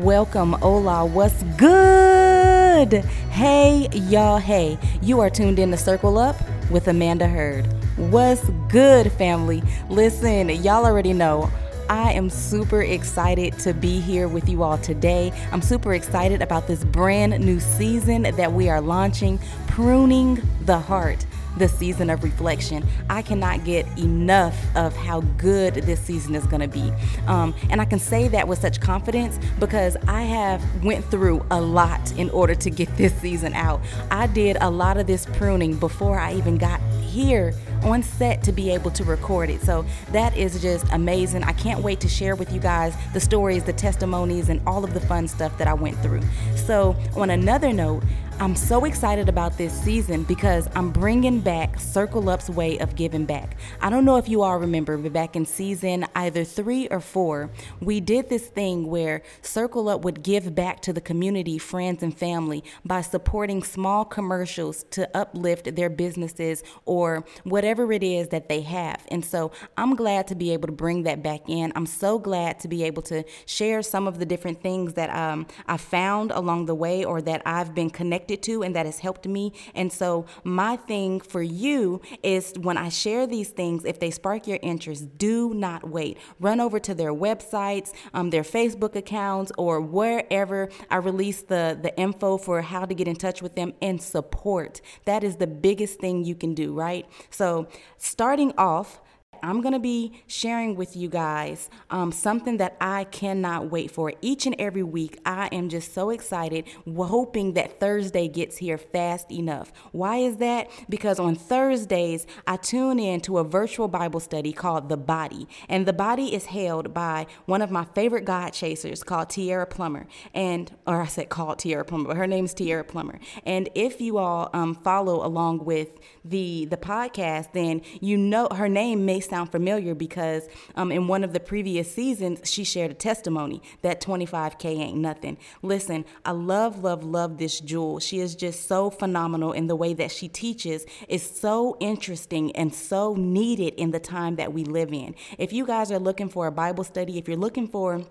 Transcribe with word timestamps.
welcome, 0.00 0.54
hola, 0.54 1.04
what's 1.04 1.42
good? 1.58 3.04
Hey, 3.30 3.86
y'all, 3.92 4.38
hey, 4.38 4.78
you 5.02 5.20
are 5.20 5.28
tuned 5.28 5.58
in 5.58 5.70
to 5.72 5.76
Circle 5.76 6.16
Up 6.16 6.36
with 6.70 6.88
Amanda 6.88 7.28
Hurd. 7.28 7.66
What's 7.98 8.48
good, 8.68 9.12
family? 9.12 9.62
Listen, 9.90 10.48
y'all 10.48 10.86
already 10.86 11.12
know. 11.12 11.50
I 11.90 12.12
am 12.12 12.30
super 12.30 12.82
excited 12.82 13.58
to 13.58 13.74
be 13.74 14.00
here 14.00 14.26
with 14.26 14.48
you 14.48 14.62
all 14.62 14.78
today. 14.78 15.34
I'm 15.52 15.60
super 15.60 15.92
excited 15.92 16.40
about 16.40 16.66
this 16.66 16.82
brand 16.82 17.38
new 17.38 17.60
season 17.60 18.22
that 18.22 18.52
we 18.54 18.70
are 18.70 18.80
launching, 18.80 19.38
Pruning 19.66 20.40
the 20.64 20.78
Heart 20.78 21.26
the 21.56 21.68
season 21.68 22.10
of 22.10 22.22
reflection. 22.22 22.86
I 23.08 23.22
cannot 23.22 23.64
get 23.64 23.86
enough 23.98 24.56
of 24.76 24.96
how 24.96 25.20
good 25.38 25.74
this 25.74 26.00
season 26.00 26.34
is 26.34 26.46
going 26.46 26.60
to 26.60 26.68
be. 26.68 26.92
Um, 27.26 27.54
and 27.70 27.80
I 27.80 27.84
can 27.84 27.98
say 27.98 28.28
that 28.28 28.46
with 28.46 28.58
such 28.58 28.80
confidence 28.80 29.38
because 29.58 29.96
I 30.08 30.22
have 30.22 30.62
went 30.84 31.04
through 31.06 31.44
a 31.50 31.60
lot 31.60 32.12
in 32.12 32.30
order 32.30 32.54
to 32.54 32.70
get 32.70 32.94
this 32.96 33.14
season 33.14 33.54
out. 33.54 33.80
I 34.10 34.26
did 34.26 34.56
a 34.60 34.70
lot 34.70 34.96
of 34.96 35.06
this 35.06 35.26
pruning 35.26 35.76
before 35.76 36.18
I 36.18 36.34
even 36.34 36.56
got 36.56 36.80
here 37.10 37.54
on 37.82 38.02
set 38.02 38.42
to 38.44 38.52
be 38.52 38.70
able 38.70 38.90
to 38.92 39.04
record 39.04 39.50
it. 39.50 39.60
So 39.62 39.84
that 40.12 40.36
is 40.36 40.60
just 40.62 40.86
amazing. 40.92 41.44
I 41.44 41.52
can't 41.52 41.82
wait 41.82 42.00
to 42.00 42.08
share 42.08 42.36
with 42.36 42.52
you 42.52 42.60
guys 42.60 42.94
the 43.12 43.20
stories, 43.20 43.64
the 43.64 43.72
testimonies, 43.72 44.48
and 44.48 44.60
all 44.66 44.84
of 44.84 44.94
the 44.94 45.00
fun 45.00 45.28
stuff 45.28 45.56
that 45.58 45.68
I 45.68 45.74
went 45.74 45.98
through. 45.98 46.22
So, 46.56 46.96
on 47.16 47.30
another 47.30 47.72
note, 47.72 48.02
I'm 48.40 48.56
so 48.56 48.86
excited 48.86 49.28
about 49.28 49.58
this 49.58 49.70
season 49.82 50.22
because 50.22 50.66
I'm 50.74 50.90
bringing 50.92 51.40
back 51.40 51.78
Circle 51.78 52.30
Up's 52.30 52.48
way 52.48 52.78
of 52.78 52.96
giving 52.96 53.26
back. 53.26 53.58
I 53.82 53.90
don't 53.90 54.06
know 54.06 54.16
if 54.16 54.30
you 54.30 54.40
all 54.40 54.56
remember, 54.56 54.96
but 54.96 55.12
back 55.12 55.36
in 55.36 55.44
season 55.44 56.06
either 56.14 56.44
three 56.44 56.88
or 56.88 57.00
four, 57.00 57.50
we 57.80 58.00
did 58.00 58.30
this 58.30 58.46
thing 58.46 58.86
where 58.86 59.20
Circle 59.42 59.90
Up 59.90 60.04
would 60.06 60.22
give 60.22 60.54
back 60.54 60.80
to 60.82 60.94
the 60.94 61.02
community, 61.02 61.58
friends, 61.58 62.02
and 62.02 62.16
family 62.16 62.64
by 62.82 63.02
supporting 63.02 63.62
small 63.62 64.06
commercials 64.06 64.84
to 64.92 65.14
uplift 65.14 65.76
their 65.76 65.90
businesses 65.90 66.62
or 66.86 66.99
whatever 67.44 67.92
it 67.92 68.02
is 68.02 68.28
that 68.28 68.48
they 68.48 68.60
have. 68.62 69.04
And 69.08 69.24
so 69.24 69.52
I'm 69.76 69.94
glad 69.96 70.26
to 70.28 70.34
be 70.34 70.52
able 70.52 70.68
to 70.68 70.72
bring 70.72 71.02
that 71.04 71.22
back 71.22 71.42
in. 71.48 71.72
I'm 71.76 71.86
so 71.86 72.18
glad 72.18 72.60
to 72.60 72.68
be 72.68 72.84
able 72.84 73.02
to 73.02 73.24
share 73.46 73.82
some 73.82 74.06
of 74.06 74.18
the 74.18 74.26
different 74.26 74.62
things 74.62 74.94
that 74.94 75.10
um, 75.10 75.46
I 75.66 75.76
found 75.76 76.30
along 76.30 76.66
the 76.66 76.74
way 76.74 77.04
or 77.04 77.20
that 77.22 77.42
I've 77.46 77.74
been 77.74 77.90
connected 77.90 78.42
to 78.44 78.62
and 78.62 78.74
that 78.76 78.86
has 78.86 78.98
helped 78.98 79.26
me. 79.26 79.52
And 79.74 79.92
so, 79.92 80.26
my 80.44 80.76
thing 80.76 81.20
for 81.20 81.42
you 81.42 82.00
is 82.22 82.52
when 82.60 82.76
I 82.76 82.88
share 82.88 83.26
these 83.26 83.50
things, 83.50 83.84
if 83.84 83.98
they 83.98 84.10
spark 84.10 84.46
your 84.46 84.58
interest, 84.62 85.18
do 85.18 85.54
not 85.54 85.88
wait. 85.88 86.18
Run 86.38 86.60
over 86.60 86.78
to 86.80 86.94
their 86.94 87.12
websites, 87.12 87.92
um, 88.14 88.30
their 88.30 88.42
Facebook 88.42 88.96
accounts, 88.96 89.52
or 89.58 89.80
wherever 89.80 90.68
I 90.90 90.96
release 90.96 91.42
the, 91.42 91.78
the 91.80 91.96
info 91.96 92.36
for 92.36 92.62
how 92.62 92.84
to 92.84 92.94
get 92.94 93.08
in 93.08 93.16
touch 93.16 93.42
with 93.42 93.54
them 93.54 93.72
and 93.80 94.00
support. 94.00 94.80
That 95.04 95.24
is 95.24 95.36
the 95.36 95.46
biggest 95.46 96.00
thing 96.00 96.24
you 96.24 96.34
can 96.34 96.54
do, 96.54 96.72
right? 96.72 96.89
So, 97.30 97.66
starting 97.98 98.52
off, 98.56 99.00
I'm 99.42 99.60
going 99.60 99.72
to 99.72 99.78
be 99.78 100.22
sharing 100.26 100.74
with 100.76 100.96
you 100.96 101.08
guys 101.08 101.70
um, 101.90 102.12
something 102.12 102.58
that 102.58 102.76
I 102.80 103.04
cannot 103.04 103.70
wait 103.70 103.90
for. 103.90 104.12
Each 104.20 104.46
and 104.46 104.54
every 104.58 104.82
week, 104.82 105.18
I 105.24 105.48
am 105.52 105.68
just 105.68 105.94
so 105.94 106.10
excited, 106.10 106.66
hoping 106.86 107.54
that 107.54 107.80
Thursday 107.80 108.28
gets 108.28 108.58
here 108.58 108.78
fast 108.78 109.32
enough. 109.32 109.72
Why 109.92 110.18
is 110.18 110.36
that? 110.38 110.68
Because 110.88 111.18
on 111.18 111.34
Thursdays, 111.34 112.26
I 112.46 112.56
tune 112.56 112.98
in 112.98 113.20
to 113.22 113.38
a 113.38 113.44
virtual 113.44 113.88
Bible 113.88 114.20
study 114.20 114.52
called 114.52 114.88
The 114.88 114.96
Body. 114.96 115.48
And 115.68 115.86
The 115.86 115.92
Body 115.92 116.34
is 116.34 116.46
held 116.46 116.92
by 116.92 117.26
one 117.46 117.62
of 117.62 117.70
my 117.70 117.84
favorite 117.94 118.24
God 118.24 118.50
chasers 118.50 119.02
called 119.02 119.30
Tierra 119.30 119.66
Plummer. 119.66 120.06
And, 120.34 120.70
or 120.86 121.00
I 121.00 121.06
said 121.06 121.28
called 121.28 121.58
Tierra 121.60 121.84
Plummer, 121.84 122.08
but 122.08 122.16
her 122.16 122.26
name 122.26 122.44
is 122.44 122.54
Tierra 122.54 122.84
Plummer. 122.84 123.18
And 123.44 123.68
if 123.74 124.00
you 124.00 124.18
all 124.18 124.50
um, 124.52 124.74
follow 124.74 125.24
along 125.26 125.64
with 125.64 125.98
the, 126.24 126.66
the 126.66 126.76
podcast, 126.76 127.52
then 127.52 127.82
you 128.00 128.16
know 128.16 128.48
her 128.54 128.68
name 128.68 129.06
sound 129.20 129.52
familiar 129.52 129.94
because 129.94 130.48
um, 130.74 130.90
in 130.90 131.06
one 131.06 131.24
of 131.24 131.32
the 131.32 131.40
previous 131.40 131.92
seasons, 131.94 132.40
she 132.44 132.64
shared 132.64 132.90
a 132.90 132.94
testimony 132.94 133.62
that 133.82 134.00
25K 134.00 134.78
ain't 134.78 134.98
nothing. 134.98 135.38
Listen, 135.62 136.04
I 136.24 136.32
love, 136.32 136.82
love, 136.82 137.04
love 137.04 137.38
this 137.38 137.60
jewel. 137.60 138.00
She 138.00 138.20
is 138.20 138.34
just 138.34 138.66
so 138.66 138.90
phenomenal 138.90 139.52
in 139.52 139.66
the 139.66 139.76
way 139.76 139.94
that 139.94 140.10
she 140.10 140.28
teaches 140.28 140.84
is 141.08 141.22
so 141.22 141.76
interesting 141.80 142.54
and 142.56 142.74
so 142.74 143.14
needed 143.14 143.74
in 143.74 143.90
the 143.90 144.00
time 144.00 144.36
that 144.36 144.52
we 144.52 144.64
live 144.64 144.92
in. 144.92 145.14
If 145.38 145.52
you 145.52 145.66
guys 145.66 145.90
are 145.92 145.98
looking 145.98 146.28
for 146.28 146.46
a 146.46 146.52
Bible 146.52 146.84
study, 146.84 147.18
if 147.18 147.28
you're 147.28 147.36
looking 147.36 147.68
for 147.68 148.04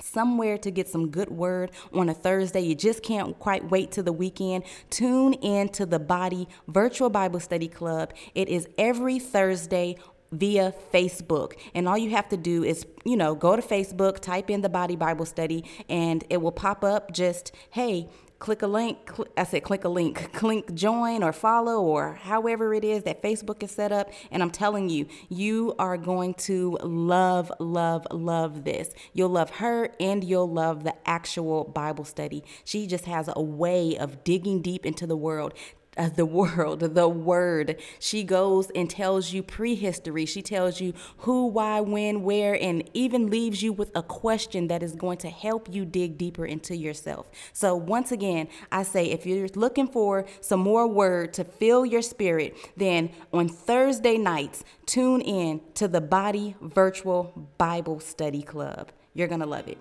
somewhere 0.00 0.58
to 0.58 0.70
get 0.70 0.88
some 0.88 1.08
good 1.08 1.30
word 1.30 1.70
on 1.92 2.08
a 2.08 2.14
Thursday. 2.14 2.60
You 2.60 2.74
just 2.74 3.02
can't 3.02 3.38
quite 3.38 3.70
wait 3.70 3.92
to 3.92 4.02
the 4.02 4.12
weekend. 4.12 4.64
Tune 4.90 5.34
in 5.34 5.68
to 5.70 5.86
the 5.86 5.98
Body 5.98 6.48
Virtual 6.68 7.10
Bible 7.10 7.40
Study 7.40 7.68
Club. 7.68 8.12
It 8.34 8.48
is 8.48 8.68
every 8.78 9.18
Thursday 9.18 9.96
via 10.38 10.74
Facebook. 10.92 11.54
And 11.74 11.88
all 11.88 11.98
you 11.98 12.10
have 12.10 12.28
to 12.30 12.36
do 12.36 12.64
is, 12.64 12.86
you 13.04 13.16
know, 13.16 13.34
go 13.34 13.56
to 13.56 13.62
Facebook, 13.62 14.20
type 14.20 14.50
in 14.50 14.62
the 14.62 14.68
Body 14.68 14.96
Bible 14.96 15.26
Study, 15.26 15.64
and 15.88 16.24
it 16.30 16.38
will 16.42 16.52
pop 16.52 16.84
up 16.84 17.12
just, 17.12 17.52
hey, 17.70 18.08
click 18.38 18.62
a 18.62 18.66
link. 18.66 19.10
I 19.36 19.44
said 19.44 19.62
click 19.62 19.84
a 19.84 19.88
link, 19.88 20.32
click 20.34 20.74
join 20.74 21.22
or 21.22 21.32
follow 21.32 21.82
or 21.82 22.14
however 22.14 22.74
it 22.74 22.84
is 22.84 23.04
that 23.04 23.22
Facebook 23.22 23.62
is 23.62 23.70
set 23.70 23.92
up. 23.92 24.10
And 24.30 24.42
I'm 24.42 24.50
telling 24.50 24.88
you, 24.88 25.06
you 25.28 25.74
are 25.78 25.96
going 25.96 26.34
to 26.34 26.78
love, 26.82 27.50
love, 27.58 28.06
love 28.10 28.64
this. 28.64 28.90
You'll 29.12 29.30
love 29.30 29.50
her 29.50 29.90
and 29.98 30.22
you'll 30.22 30.50
love 30.50 30.84
the 30.84 30.94
actual 31.08 31.64
Bible 31.64 32.04
study. 32.04 32.44
She 32.64 32.86
just 32.86 33.06
has 33.06 33.30
a 33.34 33.42
way 33.42 33.96
of 33.96 34.24
digging 34.24 34.62
deep 34.62 34.84
into 34.84 35.06
the 35.06 35.16
world, 35.16 35.54
uh, 35.96 36.08
the 36.08 36.26
world, 36.26 36.80
the 36.80 37.08
word. 37.08 37.80
She 37.98 38.24
goes 38.24 38.70
and 38.70 38.88
tells 38.88 39.32
you 39.32 39.42
prehistory. 39.42 40.26
She 40.26 40.42
tells 40.42 40.80
you 40.80 40.92
who, 41.18 41.46
why, 41.46 41.80
when, 41.80 42.22
where, 42.22 42.60
and 42.60 42.88
even 42.94 43.30
leaves 43.30 43.62
you 43.62 43.72
with 43.72 43.90
a 43.94 44.02
question 44.02 44.68
that 44.68 44.82
is 44.82 44.94
going 44.94 45.18
to 45.18 45.28
help 45.28 45.72
you 45.72 45.84
dig 45.84 46.18
deeper 46.18 46.46
into 46.46 46.76
yourself. 46.76 47.28
So, 47.52 47.74
once 47.74 48.12
again, 48.12 48.48
I 48.70 48.82
say 48.82 49.06
if 49.06 49.26
you're 49.26 49.48
looking 49.54 49.88
for 49.88 50.26
some 50.40 50.60
more 50.60 50.86
word 50.86 51.32
to 51.34 51.44
fill 51.44 51.86
your 51.86 52.02
spirit, 52.02 52.56
then 52.76 53.10
on 53.32 53.48
Thursday 53.48 54.18
nights, 54.18 54.64
tune 54.86 55.20
in 55.20 55.60
to 55.74 55.88
the 55.88 56.00
Body 56.00 56.56
Virtual 56.60 57.48
Bible 57.58 58.00
Study 58.00 58.42
Club. 58.42 58.92
You're 59.14 59.28
going 59.28 59.40
to 59.40 59.46
love 59.46 59.68
it. 59.68 59.78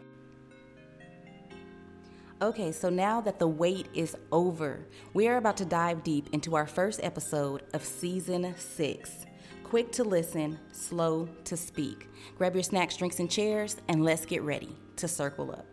Okay, 2.45 2.71
so 2.71 2.91
now 2.91 3.21
that 3.21 3.39
the 3.39 3.47
wait 3.47 3.87
is 3.95 4.15
over, 4.31 4.85
we 5.15 5.27
are 5.27 5.37
about 5.37 5.57
to 5.57 5.65
dive 5.65 6.03
deep 6.03 6.29
into 6.31 6.55
our 6.55 6.67
first 6.67 6.99
episode 7.01 7.63
of 7.73 7.83
season 7.83 8.53
six. 8.55 9.25
Quick 9.63 9.91
to 9.93 10.03
listen, 10.03 10.59
slow 10.71 11.27
to 11.45 11.57
speak. 11.57 12.07
Grab 12.37 12.53
your 12.53 12.61
snacks, 12.61 12.97
drinks, 12.97 13.19
and 13.19 13.31
chairs, 13.31 13.77
and 13.87 14.03
let's 14.03 14.27
get 14.27 14.43
ready 14.43 14.77
to 14.97 15.07
circle 15.07 15.49
up. 15.53 15.65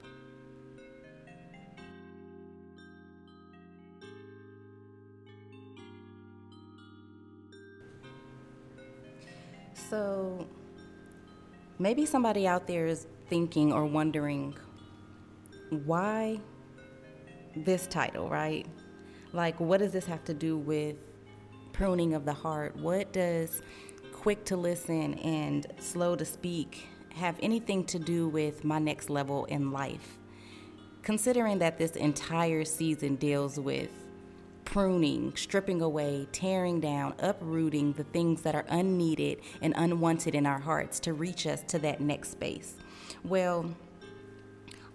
So, 9.75 10.47
maybe 11.79 12.07
somebody 12.07 12.47
out 12.47 12.67
there 12.67 12.87
is 12.87 13.09
thinking 13.29 13.75
or 13.75 13.85
wondering 13.85 14.57
why 15.85 16.41
this 17.55 17.87
title, 17.87 18.29
right? 18.29 18.67
Like, 19.33 19.59
what 19.61 19.79
does 19.79 19.93
this 19.93 20.07
have 20.07 20.25
to 20.25 20.35
do 20.35 20.57
with 20.57 20.97
pruning 21.73 22.15
of 22.15 22.25
the 22.25 22.33
heart? 22.33 22.77
What 22.77 23.13
does 23.13 23.63
quick 24.13 24.45
to 24.47 24.57
listen 24.57 25.15
and 25.15 25.67
slow 25.79 26.17
to 26.17 26.25
speak 26.25 26.89
have 27.15 27.37
anything 27.43 27.85
to 27.85 27.99
do 27.99 28.29
with 28.29 28.65
my 28.65 28.79
next 28.79 29.11
level 29.11 29.45
in 29.47 29.73
life? 29.73 30.19
Considering 31.03 31.59
that 31.59 31.79
this 31.79 31.97
entire 31.97 32.65
season 32.65 33.17
deals 33.17 33.59
with 33.59 33.91
pruning, 34.65 35.35
stripping 35.37 35.83
away, 35.83 36.27
tearing 36.33 36.81
down, 36.81 37.15
uprooting 37.19 37.93
the 37.95 38.05
things 38.05 38.43
that 38.43 38.55
are 38.55 38.65
unneeded 38.69 39.41
and 39.61 39.75
unwanted 39.77 40.35
in 40.35 40.47
our 40.47 40.61
hearts 40.61 41.01
to 41.01 41.13
reach 41.13 41.47
us 41.47 41.63
to 41.65 41.79
that 41.79 42.01
next 42.01 42.31
space. 42.31 42.77
Well, 43.25 43.75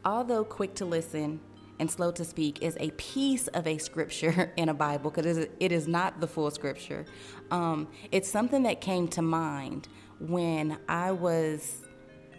although 0.06 0.44
quick 0.44 0.74
to 0.76 0.86
listen 0.86 1.40
and 1.80 1.90
slow 1.90 2.12
to 2.12 2.26
speak 2.26 2.62
is 2.62 2.78
a 2.80 2.92
piece 2.92 3.48
of 3.50 3.68
a 3.68 3.78
scripture 3.78 4.52
in 4.58 4.70
a 4.70 4.74
Bible 4.74 5.12
because 5.12 5.38
it 5.38 5.72
is 5.72 5.88
not 5.88 6.20
the 6.20 6.28
full 6.28 6.50
scripture. 6.52 7.06
Um, 7.52 7.88
it's 8.12 8.30
something 8.30 8.64
that 8.64 8.82
came 8.82 9.08
to 9.10 9.22
mind 9.22 9.88
when 10.20 10.78
I 10.88 11.12
was 11.12 11.82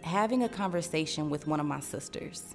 having 0.02 0.42
a 0.42 0.48
conversation 0.48 1.30
with 1.30 1.46
one 1.46 1.60
of 1.60 1.66
my 1.66 1.80
sisters. 1.80 2.54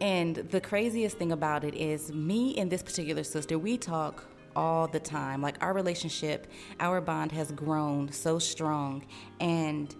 And 0.00 0.36
the 0.36 0.60
craziest 0.60 1.16
thing 1.16 1.32
about 1.32 1.64
it 1.64 1.74
is, 1.74 2.12
me 2.12 2.56
and 2.58 2.70
this 2.70 2.82
particular 2.82 3.24
sister, 3.24 3.58
we 3.58 3.78
talk 3.78 4.24
all 4.54 4.86
the 4.86 5.00
time. 5.00 5.40
Like 5.40 5.62
our 5.62 5.72
relationship, 5.72 6.46
our 6.80 7.00
bond 7.00 7.32
has 7.32 7.50
grown 7.52 8.12
so 8.12 8.38
strong. 8.38 9.04
And 9.40 9.94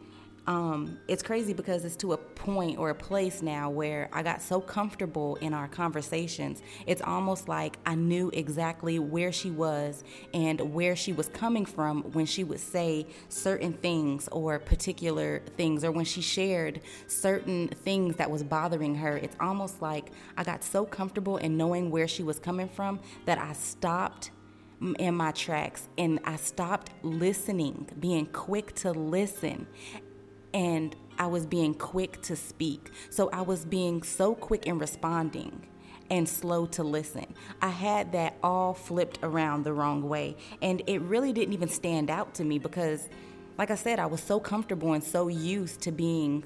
um, 0.47 0.99
it's 1.09 1.23
crazy 1.23 1.53
because 1.53 1.85
it's 1.85 1.97
to 1.97 2.13
a 2.13 2.17
point 2.17 2.79
or 2.79 2.91
a 2.91 2.95
place 2.95 3.43
now 3.43 3.69
where 3.69 4.09
I 4.13 4.23
got 4.23 4.41
so 4.41 4.61
comfortable 4.61 5.37
in 5.37 5.53
our 5.53 5.67
conversations. 5.67 6.63
It's 6.87 7.03
almost 7.03 7.49
like 7.49 7.79
I 7.85 7.97
knew 7.97 8.31
exactly 8.33 8.99
where 9.01 9.33
she 9.33 9.51
was 9.51 10.05
and 10.33 10.61
where 10.73 10.95
she 10.95 11.13
was 11.13 11.29
coming 11.29 11.67
from 11.67 12.03
when 12.13 12.27
she 12.27 12.45
would 12.45 12.61
say 12.61 13.07
certain 13.29 13.73
things 13.73 14.29
or 14.29 14.61
particular 14.61 15.43
things, 15.57 15.83
or 15.83 15.91
when 15.91 16.05
she 16.05 16.21
shared 16.21 16.81
certain 17.09 17.69
things 17.69 18.17
that 18.17 18.31
was 18.31 18.45
bothering 18.45 18.95
her. 18.95 19.17
It's 19.17 19.37
almost 19.41 19.83
like 19.83 20.13
I 20.37 20.45
got 20.45 20.63
so 20.63 20.85
comfortable 20.85 21.39
in 21.39 21.57
knowing 21.57 21.91
where 21.91 22.07
she 22.07 22.23
was 22.23 22.39
coming 22.39 22.69
from 22.69 23.01
that 23.25 23.39
I 23.39 23.53
stopped 23.53 24.31
in 24.99 25.15
my 25.15 25.33
tracks 25.33 25.89
and 25.97 26.21
I 26.25 26.37
stopped 26.37 26.91
listening, 27.03 27.89
being 27.99 28.27
quick 28.27 28.75
to 28.77 28.93
listen. 28.93 29.67
And 30.57 30.97
I 31.19 31.27
was 31.27 31.45
being 31.45 31.75
quick 31.75 32.23
to 32.23 32.35
speak. 32.35 32.91
So 33.11 33.29
I 33.31 33.43
was 33.43 33.67
being 33.67 34.03
so 34.03 34.35
quick 34.35 34.67
in 34.67 34.79
responding 34.79 35.67
and 36.09 36.27
slow 36.27 36.65
to 36.65 36.83
listen. 36.83 37.27
I 37.61 37.69
had 37.69 38.13
that 38.13 38.39
all 38.43 38.73
flipped 38.73 39.19
around 39.23 39.65
the 39.65 39.75
wrong 39.75 40.09
way. 40.09 40.35
And 40.63 40.83
it 40.87 41.03
really 41.03 41.35
didn't 41.35 41.53
even 41.53 41.69
stand 41.69 42.09
out 42.09 42.33
to 42.37 42.45
me 42.45 42.59
because, 42.59 43.11
like 43.59 43.71
I 43.71 43.75
said, 43.75 43.99
I 43.99 44.07
was 44.07 44.23
so 44.23 44.41
comfortable 44.41 44.95
and 44.95 45.05
so 45.05 45.29
used 45.29 45.83
to 45.83 45.93
being 45.93 46.43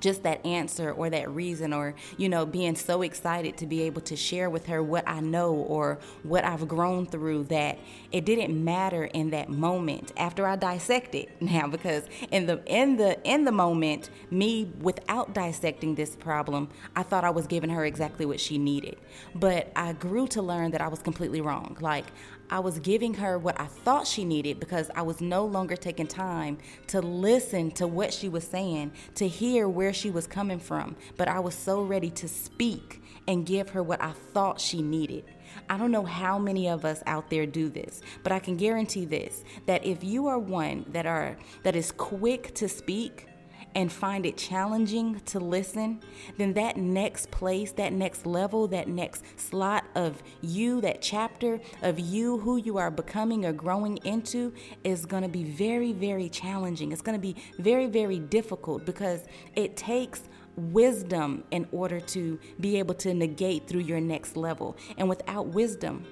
just 0.00 0.22
that 0.22 0.44
answer 0.44 0.92
or 0.92 1.10
that 1.10 1.30
reason 1.30 1.72
or 1.72 1.94
you 2.16 2.28
know 2.28 2.44
being 2.46 2.74
so 2.74 3.02
excited 3.02 3.56
to 3.56 3.66
be 3.66 3.82
able 3.82 4.00
to 4.00 4.16
share 4.16 4.50
with 4.50 4.66
her 4.66 4.82
what 4.82 5.06
I 5.08 5.20
know 5.20 5.52
or 5.52 5.98
what 6.22 6.44
I've 6.44 6.66
grown 6.68 7.06
through 7.06 7.44
that 7.44 7.78
it 8.10 8.24
didn't 8.24 8.62
matter 8.62 9.04
in 9.04 9.30
that 9.30 9.48
moment 9.48 10.12
after 10.16 10.46
I 10.46 10.56
dissected 10.56 11.28
now 11.40 11.66
because 11.66 12.04
in 12.30 12.46
the 12.46 12.62
in 12.66 12.96
the 12.96 13.22
in 13.24 13.44
the 13.44 13.52
moment 13.52 14.10
me 14.30 14.70
without 14.80 15.34
dissecting 15.34 15.94
this 15.94 16.16
problem 16.16 16.68
I 16.96 17.02
thought 17.02 17.24
I 17.24 17.30
was 17.30 17.46
giving 17.46 17.70
her 17.70 17.84
exactly 17.84 18.26
what 18.26 18.40
she 18.40 18.58
needed. 18.58 18.96
But 19.34 19.72
I 19.76 19.92
grew 19.92 20.26
to 20.28 20.42
learn 20.42 20.70
that 20.72 20.80
I 20.80 20.88
was 20.88 21.00
completely 21.00 21.40
wrong. 21.40 21.76
Like 21.80 22.06
I 22.52 22.58
was 22.58 22.78
giving 22.80 23.14
her 23.14 23.38
what 23.38 23.58
I 23.58 23.64
thought 23.64 24.06
she 24.06 24.26
needed 24.26 24.60
because 24.60 24.90
I 24.94 25.00
was 25.00 25.22
no 25.22 25.46
longer 25.46 25.74
taking 25.74 26.06
time 26.06 26.58
to 26.88 27.00
listen 27.00 27.70
to 27.72 27.86
what 27.86 28.12
she 28.12 28.28
was 28.28 28.44
saying, 28.44 28.92
to 29.14 29.26
hear 29.26 29.66
where 29.70 29.94
she 29.94 30.10
was 30.10 30.26
coming 30.26 30.58
from. 30.58 30.94
But 31.16 31.28
I 31.28 31.40
was 31.40 31.54
so 31.54 31.82
ready 31.82 32.10
to 32.10 32.28
speak 32.28 33.02
and 33.26 33.46
give 33.46 33.70
her 33.70 33.82
what 33.82 34.02
I 34.02 34.12
thought 34.34 34.60
she 34.60 34.82
needed. 34.82 35.24
I 35.70 35.78
don't 35.78 35.90
know 35.90 36.04
how 36.04 36.38
many 36.38 36.68
of 36.68 36.84
us 36.84 37.02
out 37.06 37.30
there 37.30 37.46
do 37.46 37.70
this, 37.70 38.02
but 38.22 38.32
I 38.32 38.38
can 38.38 38.58
guarantee 38.58 39.06
this 39.06 39.44
that 39.64 39.86
if 39.86 40.04
you 40.04 40.26
are 40.26 40.38
one 40.38 40.84
that 40.90 41.06
are 41.06 41.38
that 41.62 41.74
is 41.74 41.90
quick 41.90 42.54
to 42.56 42.68
speak, 42.68 43.28
and 43.74 43.90
find 43.90 44.26
it 44.26 44.36
challenging 44.36 45.20
to 45.26 45.38
listen, 45.38 46.00
then 46.38 46.52
that 46.54 46.76
next 46.76 47.30
place, 47.30 47.72
that 47.72 47.92
next 47.92 48.26
level, 48.26 48.66
that 48.68 48.88
next 48.88 49.24
slot 49.38 49.84
of 49.94 50.22
you, 50.40 50.80
that 50.80 51.00
chapter 51.00 51.60
of 51.82 51.98
you, 51.98 52.38
who 52.38 52.56
you 52.56 52.78
are 52.78 52.90
becoming 52.90 53.44
or 53.44 53.52
growing 53.52 53.96
into, 53.98 54.52
is 54.84 55.06
going 55.06 55.22
to 55.22 55.28
be 55.28 55.44
very, 55.44 55.92
very 55.92 56.28
challenging. 56.28 56.92
It's 56.92 57.02
going 57.02 57.16
to 57.16 57.22
be 57.22 57.36
very, 57.58 57.86
very 57.86 58.18
difficult 58.18 58.84
because 58.84 59.20
it 59.54 59.76
takes 59.76 60.22
wisdom 60.56 61.44
in 61.50 61.66
order 61.72 61.98
to 61.98 62.38
be 62.60 62.78
able 62.78 62.94
to 62.94 63.14
negate 63.14 63.66
through 63.66 63.80
your 63.80 64.00
next 64.00 64.36
level. 64.36 64.76
And 64.98 65.08
without 65.08 65.46
wisdom, 65.48 66.04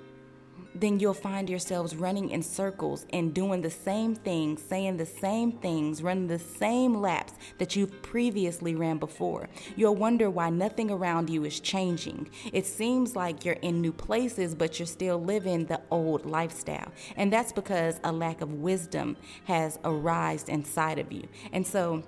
then 0.75 1.01
you'll 1.01 1.15
find 1.15 1.49
yourselves 1.49 1.97
running 1.97 2.31
in 2.31 2.43
circles 2.43 3.07
and 3.13 3.35
doing 3.35 3.63
the 3.63 3.71
same 3.71 4.15
things, 4.15 4.63
saying 4.63 4.97
the 4.97 5.07
same 5.07 5.53
things, 5.53 6.03
running 6.03 6.27
the 6.27 6.39
same 6.39 7.01
laps 7.01 7.35
that 7.59 7.77
you've 7.77 8.03
previously 8.03 8.75
ran 8.75 8.99
before. 8.99 9.49
You'll 9.77 9.97
wonder 9.97 10.31
why 10.31 10.51
nothing 10.51 10.91
around 10.91 11.31
you 11.31 11.45
is 11.45 11.61
changing. 11.61 12.29
It 12.53 12.67
seems 12.67 13.17
like 13.17 13.45
you're 13.45 13.55
in 13.55 13.81
new 13.81 13.93
places, 13.93 14.55
but 14.55 14.79
you're 14.79 14.87
still 14.87 15.23
living 15.23 15.67
the 15.67 15.81
old 15.91 16.27
lifestyle. 16.27 16.93
And 17.17 17.33
that's 17.33 17.53
because 17.53 18.01
a 18.05 18.13
lack 18.13 18.41
of 18.41 18.55
wisdom 18.55 19.17
has 19.45 19.79
arisen 19.85 20.51
inside 20.51 20.99
of 20.99 21.13
you. 21.13 21.27
And 21.53 21.67
so, 21.67 22.03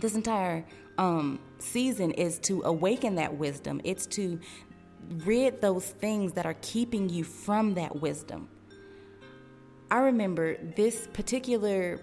this 0.00 0.14
entire 0.14 0.64
um, 0.98 1.40
season 1.58 2.12
is 2.12 2.38
to 2.40 2.62
awaken 2.62 3.16
that 3.16 3.34
wisdom. 3.36 3.80
It's 3.84 4.06
to 4.06 4.38
rid 5.10 5.60
those 5.60 5.86
things 5.86 6.32
that 6.32 6.46
are 6.46 6.56
keeping 6.62 7.08
you 7.08 7.24
from 7.24 7.74
that 7.74 8.00
wisdom. 8.00 8.48
I 9.90 9.98
remember 9.98 10.56
this 10.76 11.08
particular 11.12 12.00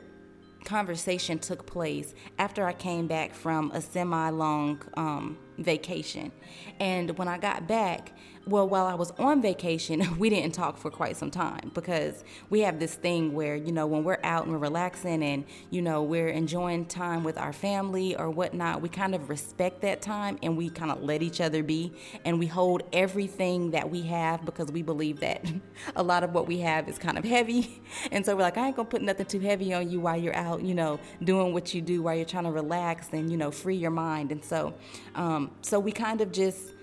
conversation 0.66 1.40
took 1.40 1.66
place 1.66 2.14
after 2.38 2.66
I 2.66 2.74
came 2.74 3.08
back 3.08 3.34
from 3.34 3.72
a 3.72 3.82
semi 3.82 4.30
long 4.30 4.82
um, 4.96 5.38
vacation. 5.58 6.32
And 6.80 7.18
when 7.18 7.28
I 7.28 7.38
got 7.38 7.68
back, 7.68 8.12
well, 8.48 8.68
while 8.68 8.86
I 8.86 8.94
was 8.94 9.12
on 9.20 9.42
vacation, 9.42 10.18
we 10.18 10.30
didn't 10.30 10.54
talk 10.54 10.78
for 10.78 10.90
quite 10.90 11.18
some 11.18 11.30
time 11.30 11.72
because 11.74 12.24
we 12.50 12.62
have 12.62 12.80
this 12.80 12.96
thing 12.96 13.34
where, 13.34 13.56
you 13.56 13.72
know, 13.72 13.86
when 13.86 14.04
we're 14.04 14.20
out 14.24 14.44
and 14.44 14.54
we're 14.54 14.60
relaxing 14.60 15.22
and, 15.22 15.44
you 15.70 15.82
know, 15.82 16.02
we're 16.02 16.30
enjoying 16.30 16.86
time 16.86 17.24
with 17.24 17.38
our 17.38 17.52
family 17.52 18.16
or 18.16 18.30
whatnot, 18.30 18.82
we 18.82 18.90
kind 18.90 19.14
of 19.14 19.30
respect 19.30 19.82
that 19.82 20.02
time 20.02 20.40
and 20.42 20.56
we 20.56 20.70
kind 20.70 20.92
of 20.92 21.04
let 21.04 21.22
each 21.22 21.42
other 21.42 21.62
be 21.62 21.94
and 22.24 22.40
we 22.40 22.48
hold 22.48 22.84
everything 22.94 23.72
that 23.72 23.90
we 23.90 24.04
have 24.04 24.46
because 24.46 24.72
we 24.72 24.82
believe 24.82 25.20
that 25.20 25.46
a 25.96 26.04
lot 26.04 26.24
of 26.24 26.34
what 26.34 26.48
we 26.48 26.60
have 26.60 26.88
is 26.88 26.98
kind 26.98 27.18
of 27.18 27.24
heavy. 27.24 27.82
And 28.12 28.26
so 28.26 28.36
we're 28.36 28.44
like, 28.44 28.58
I 28.58 28.68
ain't 28.68 28.76
gonna 28.76 28.88
put 28.88 29.02
nothing 29.02 29.26
too 29.26 29.40
heavy 29.40 29.74
on 29.74 29.90
you 29.90 30.00
while 30.00 30.18
you're 30.18 30.36
out, 30.36 30.62
you 30.62 30.74
know, 30.74 31.00
doing 31.24 31.54
what 31.54 31.74
you 31.74 31.82
do 31.82 32.02
while 32.02 32.16
you're 32.16 32.26
trying 32.26 32.46
to 32.46 32.52
relax 32.52 33.10
and, 33.12 33.30
you 33.30 33.38
know, 33.38 33.52
free 33.52 33.76
your 33.76 33.92
mind. 33.92 34.32
And 34.32 34.44
so, 34.44 34.74
um, 35.16 35.47
Um, 35.48 35.56
so 35.62 35.80
we 35.80 35.92
kind 35.92 36.22
of 36.22 36.32
just 36.32 36.74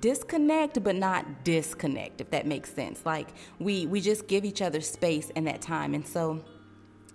disconnect 0.00 0.82
but 0.82 0.96
not 0.96 1.44
disconnect 1.44 2.20
if 2.20 2.30
that 2.30 2.46
makes 2.46 2.72
sense. 2.72 3.04
Like 3.06 3.28
we 3.58 3.86
we 3.86 4.00
just 4.00 4.26
give 4.26 4.44
each 4.44 4.62
other 4.62 4.80
space 4.80 5.30
in 5.30 5.44
that 5.44 5.60
time. 5.60 5.94
And 5.94 6.06
so 6.06 6.44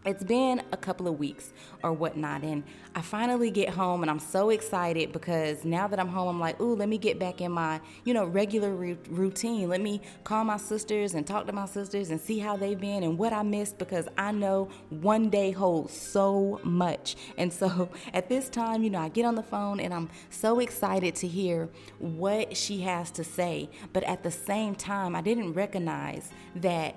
it's 0.05 0.23
been 0.23 0.61
a 0.71 0.77
couple 0.77 1.07
of 1.07 1.17
weeks 1.17 1.51
or 1.83 1.91
whatnot, 1.93 2.43
and 2.43 2.63
I 2.93 3.01
finally 3.01 3.51
get 3.51 3.69
home, 3.69 4.03
and 4.03 4.09
I'm 4.09 4.19
so 4.19 4.49
excited 4.49 5.11
because 5.11 5.65
now 5.65 5.87
that 5.87 5.99
I'm 5.99 6.07
home, 6.07 6.27
I'm 6.27 6.39
like, 6.39 6.61
ooh, 6.61 6.75
let 6.75 6.87
me 6.87 6.97
get 6.97 7.19
back 7.19 7.41
in 7.41 7.51
my, 7.51 7.81
you 8.03 8.13
know, 8.13 8.25
regular 8.25 8.73
routine. 9.09 9.67
Let 9.67 9.81
me 9.81 10.01
call 10.23 10.43
my 10.43 10.57
sisters 10.57 11.13
and 11.13 11.25
talk 11.25 11.47
to 11.47 11.53
my 11.53 11.65
sisters 11.65 12.11
and 12.11 12.21
see 12.21 12.39
how 12.39 12.55
they've 12.55 12.79
been 12.79 13.03
and 13.03 13.17
what 13.17 13.33
I 13.33 13.43
missed 13.43 13.77
because 13.77 14.07
I 14.17 14.31
know 14.31 14.69
one 14.89 15.29
day 15.29 15.51
holds 15.51 15.93
so 15.93 16.61
much. 16.63 17.15
And 17.37 17.51
so 17.51 17.89
at 18.13 18.29
this 18.29 18.49
time, 18.49 18.83
you 18.83 18.89
know, 18.89 18.99
I 18.99 19.09
get 19.09 19.25
on 19.25 19.35
the 19.35 19.43
phone 19.43 19.79
and 19.79 19.93
I'm 19.93 20.09
so 20.29 20.59
excited 20.59 21.15
to 21.15 21.27
hear 21.27 21.69
what 21.99 22.55
she 22.55 22.81
has 22.81 23.11
to 23.11 23.23
say, 23.23 23.69
but 23.93 24.03
at 24.03 24.23
the 24.23 24.31
same 24.31 24.75
time, 24.75 25.15
I 25.15 25.21
didn't 25.21 25.53
recognize 25.53 26.29
that 26.55 26.95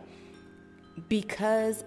because 1.09 1.85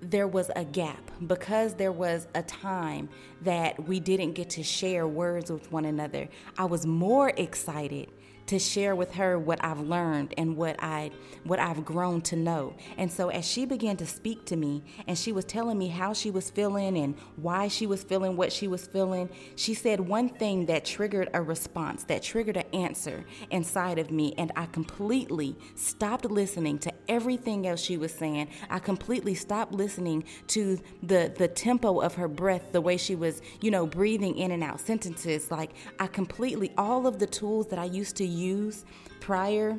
there 0.00 0.26
was 0.26 0.50
a 0.56 0.64
gap 0.64 1.10
because 1.26 1.74
there 1.74 1.92
was 1.92 2.26
a 2.34 2.42
time 2.42 3.08
that 3.42 3.86
we 3.86 4.00
didn't 4.00 4.32
get 4.32 4.50
to 4.50 4.62
share 4.62 5.06
words 5.06 5.50
with 5.50 5.70
one 5.70 5.84
another. 5.84 6.28
I 6.56 6.64
was 6.64 6.86
more 6.86 7.30
excited 7.36 8.10
to 8.46 8.58
share 8.58 8.94
with 8.94 9.14
her 9.14 9.38
what 9.38 9.62
I've 9.64 9.80
learned 9.80 10.34
and 10.36 10.56
what 10.56 10.76
I 10.82 11.10
what 11.44 11.58
I've 11.58 11.84
grown 11.84 12.20
to 12.22 12.36
know. 12.36 12.74
And 12.96 13.10
so 13.10 13.28
as 13.28 13.46
she 13.46 13.64
began 13.64 13.96
to 13.98 14.06
speak 14.06 14.44
to 14.46 14.56
me 14.56 14.82
and 15.06 15.16
she 15.16 15.32
was 15.32 15.44
telling 15.44 15.78
me 15.78 15.88
how 15.88 16.12
she 16.12 16.30
was 16.30 16.50
feeling 16.50 16.96
and 16.98 17.16
why 17.36 17.68
she 17.68 17.86
was 17.86 18.02
feeling 18.02 18.36
what 18.36 18.52
she 18.52 18.68
was 18.68 18.86
feeling, 18.86 19.28
she 19.56 19.74
said 19.74 20.00
one 20.00 20.28
thing 20.28 20.66
that 20.66 20.84
triggered 20.84 21.30
a 21.34 21.42
response, 21.42 22.04
that 22.04 22.22
triggered 22.22 22.56
an 22.56 22.66
answer 22.72 23.24
inside 23.50 23.98
of 23.98 24.10
me 24.10 24.34
and 24.36 24.52
I 24.56 24.66
completely 24.66 25.56
stopped 25.74 26.24
listening 26.24 26.78
to 26.80 26.92
everything 27.08 27.66
else 27.66 27.80
she 27.80 27.96
was 27.96 28.12
saying. 28.12 28.48
I 28.68 28.78
completely 28.78 29.34
stopped 29.34 29.72
listening 29.72 30.24
to 30.48 30.78
the 31.02 31.32
the 31.36 31.48
tempo 31.48 32.00
of 32.00 32.14
her 32.14 32.28
breath, 32.28 32.72
the 32.72 32.80
way 32.80 32.96
she 32.96 33.14
was, 33.14 33.42
you 33.60 33.70
know, 33.70 33.86
breathing 33.86 34.36
in 34.36 34.50
and 34.50 34.62
out 34.62 34.80
sentences. 34.80 35.50
Like 35.50 35.70
I 35.98 36.06
completely 36.06 36.72
all 36.76 37.06
of 37.06 37.18
the 37.18 37.26
tools 37.26 37.68
that 37.68 37.78
I 37.78 37.84
used 37.84 38.16
to 38.16 38.24
use 38.30 38.84
prior 39.20 39.78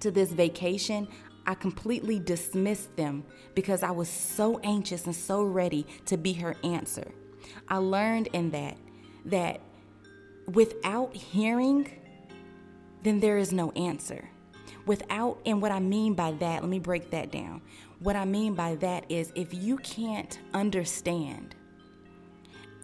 to 0.00 0.10
this 0.10 0.32
vacation, 0.32 1.08
I 1.46 1.54
completely 1.54 2.18
dismissed 2.18 2.96
them 2.96 3.24
because 3.54 3.82
I 3.82 3.90
was 3.90 4.08
so 4.08 4.58
anxious 4.62 5.04
and 5.06 5.14
so 5.14 5.42
ready 5.42 5.86
to 6.06 6.16
be 6.16 6.32
her 6.34 6.56
answer. 6.64 7.10
I 7.68 7.78
learned 7.78 8.28
in 8.28 8.50
that 8.50 8.76
that 9.26 9.60
without 10.46 11.14
hearing, 11.14 11.90
then 13.02 13.20
there 13.20 13.38
is 13.38 13.52
no 13.52 13.70
answer. 13.72 14.28
Without, 14.86 15.40
and 15.46 15.62
what 15.62 15.72
I 15.72 15.80
mean 15.80 16.14
by 16.14 16.32
that, 16.32 16.62
let 16.62 16.68
me 16.68 16.78
break 16.78 17.10
that 17.10 17.30
down. 17.30 17.62
What 18.00 18.16
I 18.16 18.24
mean 18.24 18.54
by 18.54 18.74
that 18.76 19.06
is 19.08 19.32
if 19.34 19.54
you 19.54 19.78
can't 19.78 20.38
understand 20.52 21.54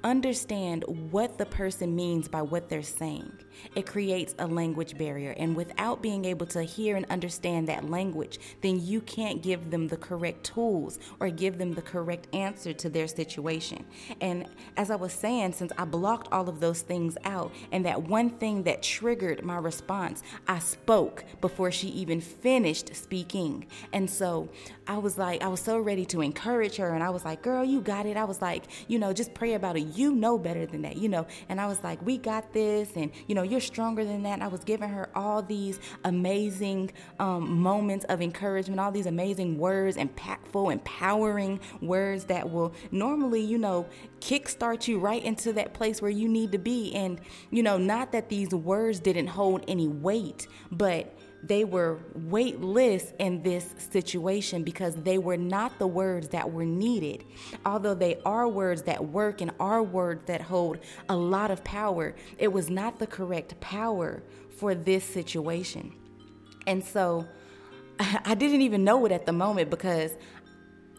understand 0.05 0.85
what 1.11 1.39
the 1.39 1.47
person 1.47 1.95
means 1.95 2.29
by 2.29 2.43
what 2.43 2.69
they're 2.69 2.83
saying. 2.83 3.33
It 3.75 3.87
creates 3.87 4.35
a 4.39 4.47
language 4.47 4.97
barrier. 4.97 5.35
And 5.37 5.55
without 5.55 6.03
being 6.03 6.25
able 6.25 6.47
to 6.47 6.63
hear 6.63 6.97
and 6.97 7.07
understand 7.11 7.69
that 7.69 7.91
language, 7.91 8.39
then 8.63 8.81
you 8.81 9.01
can't 9.03 9.43
give 9.43 9.71
them 9.71 9.89
the 9.89 9.97
correct 9.97 10.45
tools 10.45 10.99
or 11.21 11.29
give 11.29 11.59
them 11.59 11.73
the 11.73 11.83
correct 11.83 12.35
answer 12.35 12.73
to 12.73 12.89
their 12.89 13.07
situation. 13.07 13.85
And 14.21 14.47
as 14.77 14.91
I 14.91 14.97
was 14.97 15.13
saying, 15.13 15.53
since 15.53 15.73
I 15.77 15.85
blocked 15.85 16.33
all 16.33 16.49
of 16.49 16.61
those 16.61 16.83
things 16.83 17.17
out, 17.25 17.53
and 17.73 17.85
that 17.85 18.03
one 18.03 18.31
thing 18.31 18.63
that 18.65 18.83
triggered 18.83 19.45
my 19.45 19.59
response, 19.59 20.23
I 20.49 20.59
spoke 20.59 21.25
before 21.41 21.71
she 21.71 21.89
even 21.89 22.21
finished 22.21 22.95
speaking. 22.95 23.67
And 23.93 24.09
so 24.09 24.49
I 24.87 24.99
was 24.99 25.19
like, 25.19 25.43
I 25.43 25.49
was 25.49 25.61
so 25.61 25.79
ready 25.79 26.05
to 26.07 26.21
encourage 26.21 26.77
her. 26.77 26.95
And 26.95 27.03
I 27.03 27.11
was 27.11 27.25
like, 27.25 27.43
girl, 27.43 27.65
you 27.65 27.81
got 27.81 28.07
it. 28.07 28.17
I 28.17 28.25
was 28.25 28.41
like, 28.41 28.65
you 28.89 28.99
know, 28.99 29.13
just 29.13 29.35
pray 29.35 29.55
about 29.55 29.77
it. 29.77 29.90
You 29.97 30.15
know 30.15 30.39
better 30.39 30.67
than 30.67 30.83
that, 30.83 30.97
you 30.97 31.09
know. 31.09 31.27
And 31.49 31.61
I 31.61 31.67
was 31.67 31.83
like, 31.83 32.05
we 32.05 32.19
got 32.19 32.53
this. 32.53 32.91
And, 32.97 33.11
you 33.27 33.35
know, 33.35 33.43
you're 33.43 33.61
stronger 33.61 34.05
than 34.05 34.23
that. 34.25 34.35
And 34.35 34.43
I 34.43 34.49
was 34.49 34.65
giving 34.65 34.89
her 34.89 35.09
all 35.15 35.43
these 35.43 35.79
amazing 36.05 36.93
um, 37.19 37.61
moments 37.61 38.05
of 38.07 38.21
encouragement, 38.21 38.81
all 38.81 38.93
these 38.93 39.07
amazing 39.07 39.59
words, 39.59 39.97
impactful, 39.97 40.73
empowering 40.73 41.61
words 41.81 42.25
that 42.27 42.51
will 42.51 42.75
normally, 42.91 43.41
you 43.41 43.59
know, 43.59 43.87
kickstart 44.21 44.87
you 44.87 44.99
right 44.99 45.25
into 45.25 45.53
that 45.55 45.73
place 45.73 46.03
where 46.03 46.11
you 46.11 46.29
need 46.29 46.53
to 46.53 46.59
be. 46.59 46.95
And, 46.95 47.21
you 47.51 47.63
know, 47.63 47.79
not 47.79 48.13
that 48.13 48.29
these 48.29 48.51
words 48.51 49.01
didn't 49.01 49.29
hold 49.29 49.65
any 49.67 49.89
weight, 49.89 50.47
but 50.71 51.17
they 51.43 51.65
were 51.65 51.99
weightless 52.15 53.13
in 53.19 53.43
this 53.43 53.75
situation 53.91 54.63
because 54.63 54.95
they 54.97 55.19
were 55.19 55.37
not 55.37 55.79
the 55.79 55.87
words 55.87 56.29
that 56.29 56.51
were 56.53 56.65
needed. 56.65 57.25
Although 57.65 57.95
they 57.95 58.21
are 58.25 58.47
words 58.49 58.83
that 58.83 59.09
work 59.09 59.41
and 59.41 59.51
are 59.59 59.83
words 59.83 60.25
that 60.27 60.43
hold 60.43 60.79
a 61.09 61.17
lot 61.17 61.51
of 61.51 61.65
power, 61.65 62.15
it 62.39 62.53
was 62.53 62.69
not 62.69 62.99
the 62.99 63.07
correct 63.07 63.59
power 63.61 64.23
for 64.59 64.75
this 64.75 65.05
situation. 65.05 65.93
And 66.67 66.85
so 66.85 67.27
I 68.25 68.35
didn't 68.35 68.63
even 68.63 68.85
know 68.85 69.05
it 69.07 69.13
at 69.13 69.27
the 69.27 69.33
moment 69.33 69.71
because 69.71 70.17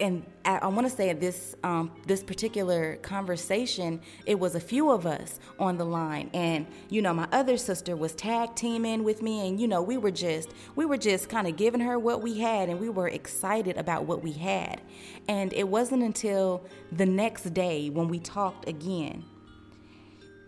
and 0.02 0.26
I, 0.44 0.58
I 0.58 0.68
want 0.68 0.90
to 0.90 0.94
say 0.94 1.14
this 1.14 1.56
um, 1.64 1.92
this 2.08 2.24
particular 2.24 2.98
conversation, 2.98 4.02
it 4.26 4.38
was 4.38 4.56
a 4.56 4.60
few 4.60 4.90
of 4.90 5.06
us 5.06 5.40
on 5.60 5.78
the 5.78 5.86
line, 5.86 6.30
and 6.34 6.66
you 6.90 7.02
know 7.02 7.14
my 7.14 7.28
other 7.32 7.56
sister 7.56 7.96
was 7.96 8.14
tag 8.16 8.56
teaming 8.56 9.04
with 9.04 9.22
me, 9.22 9.48
and 9.48 9.62
you 9.62 9.68
know 9.68 9.82
we 9.82 9.98
were 9.98 10.12
just 10.12 10.50
we 10.76 10.86
were 10.86 10.98
just 10.98 11.30
kind 11.30 11.48
of 11.48 11.56
giving 11.56 11.80
her 11.82 12.00
what 12.00 12.22
we 12.22 12.40
had, 12.40 12.68
and 12.68 12.80
we 12.80 12.90
were 12.90 13.08
excited 13.08 13.78
about 13.78 14.06
what 14.06 14.24
we 14.24 14.32
had, 14.34 14.82
and 15.30 15.54
it 15.54 15.68
wasn't 15.68 16.02
until 16.02 16.66
the 16.92 17.06
next 17.06 17.54
day 17.54 17.90
when 17.90 18.08
we 18.08 18.20
talked 18.20 18.68
again 18.68 19.24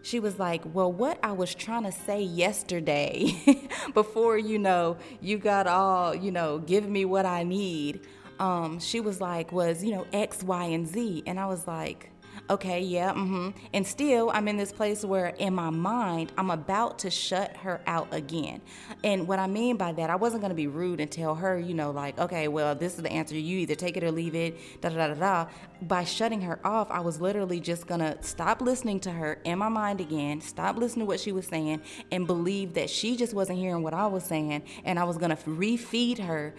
she 0.05 0.19
was 0.19 0.37
like, 0.37 0.61
Well, 0.73 0.91
what 0.91 1.17
I 1.23 1.31
was 1.31 1.55
trying 1.55 1.83
to 1.83 1.91
say 1.93 2.21
yesterday, 2.21 3.69
before 3.93 4.37
you 4.37 4.59
know, 4.59 4.97
you 5.21 5.37
got 5.37 5.65
all, 5.65 6.13
you 6.13 6.29
know, 6.29 6.59
giving 6.59 6.91
me 6.91 7.05
what 7.05 7.25
I 7.25 7.43
need, 7.43 8.01
um, 8.43 8.77
she 8.79 8.99
was 8.99 9.21
like, 9.21 9.53
was, 9.53 9.81
you 9.81 9.91
know, 9.91 10.05
X, 10.11 10.43
Y, 10.43 10.65
and 10.65 10.85
Z. 10.85 11.23
And 11.25 11.39
I 11.39 11.45
was 11.45 11.65
like, 11.65 12.09
okay, 12.49 12.81
yeah, 12.81 13.13
mm-hmm. 13.13 13.51
And 13.73 13.87
still, 13.87 14.29
I'm 14.33 14.49
in 14.49 14.57
this 14.57 14.73
place 14.73 15.05
where 15.05 15.27
in 15.27 15.55
my 15.55 15.69
mind, 15.69 16.33
I'm 16.37 16.51
about 16.51 16.99
to 16.99 17.09
shut 17.09 17.55
her 17.57 17.79
out 17.87 18.13
again. 18.13 18.61
And 19.01 19.29
what 19.29 19.39
I 19.39 19.47
mean 19.47 19.77
by 19.77 19.93
that, 19.93 20.09
I 20.09 20.17
wasn't 20.17 20.41
going 20.41 20.49
to 20.49 20.55
be 20.55 20.67
rude 20.67 20.99
and 20.99 21.09
tell 21.09 21.35
her, 21.35 21.57
you 21.57 21.73
know, 21.73 21.91
like, 21.91 22.19
okay, 22.19 22.49
well, 22.49 22.75
this 22.75 22.95
is 22.95 23.03
the 23.03 23.11
answer. 23.11 23.35
You 23.35 23.59
either 23.59 23.75
take 23.75 23.95
it 23.95 24.03
or 24.03 24.11
leave 24.11 24.35
it, 24.35 24.81
da 24.81 24.89
da 24.89 25.07
da 25.07 25.13
da. 25.13 25.49
By 25.81 26.03
shutting 26.03 26.41
her 26.41 26.59
off, 26.65 26.91
I 26.91 26.99
was 26.99 27.21
literally 27.21 27.59
just 27.59 27.87
going 27.87 28.01
to 28.01 28.17
stop 28.21 28.61
listening 28.61 28.99
to 29.01 29.11
her 29.11 29.39
in 29.45 29.57
my 29.57 29.69
mind 29.69 30.01
again, 30.01 30.41
stop 30.41 30.77
listening 30.77 31.05
to 31.05 31.07
what 31.07 31.19
she 31.19 31.31
was 31.31 31.47
saying, 31.47 31.81
and 32.11 32.27
believe 32.27 32.73
that 32.73 32.89
she 32.89 33.15
just 33.15 33.33
wasn't 33.33 33.59
hearing 33.59 33.83
what 33.83 33.93
I 33.93 34.07
was 34.07 34.23
saying. 34.23 34.63
And 34.83 34.99
I 34.99 35.05
was 35.05 35.17
going 35.17 35.29
to 35.29 35.43
refeed 35.43 36.19
her 36.19 36.53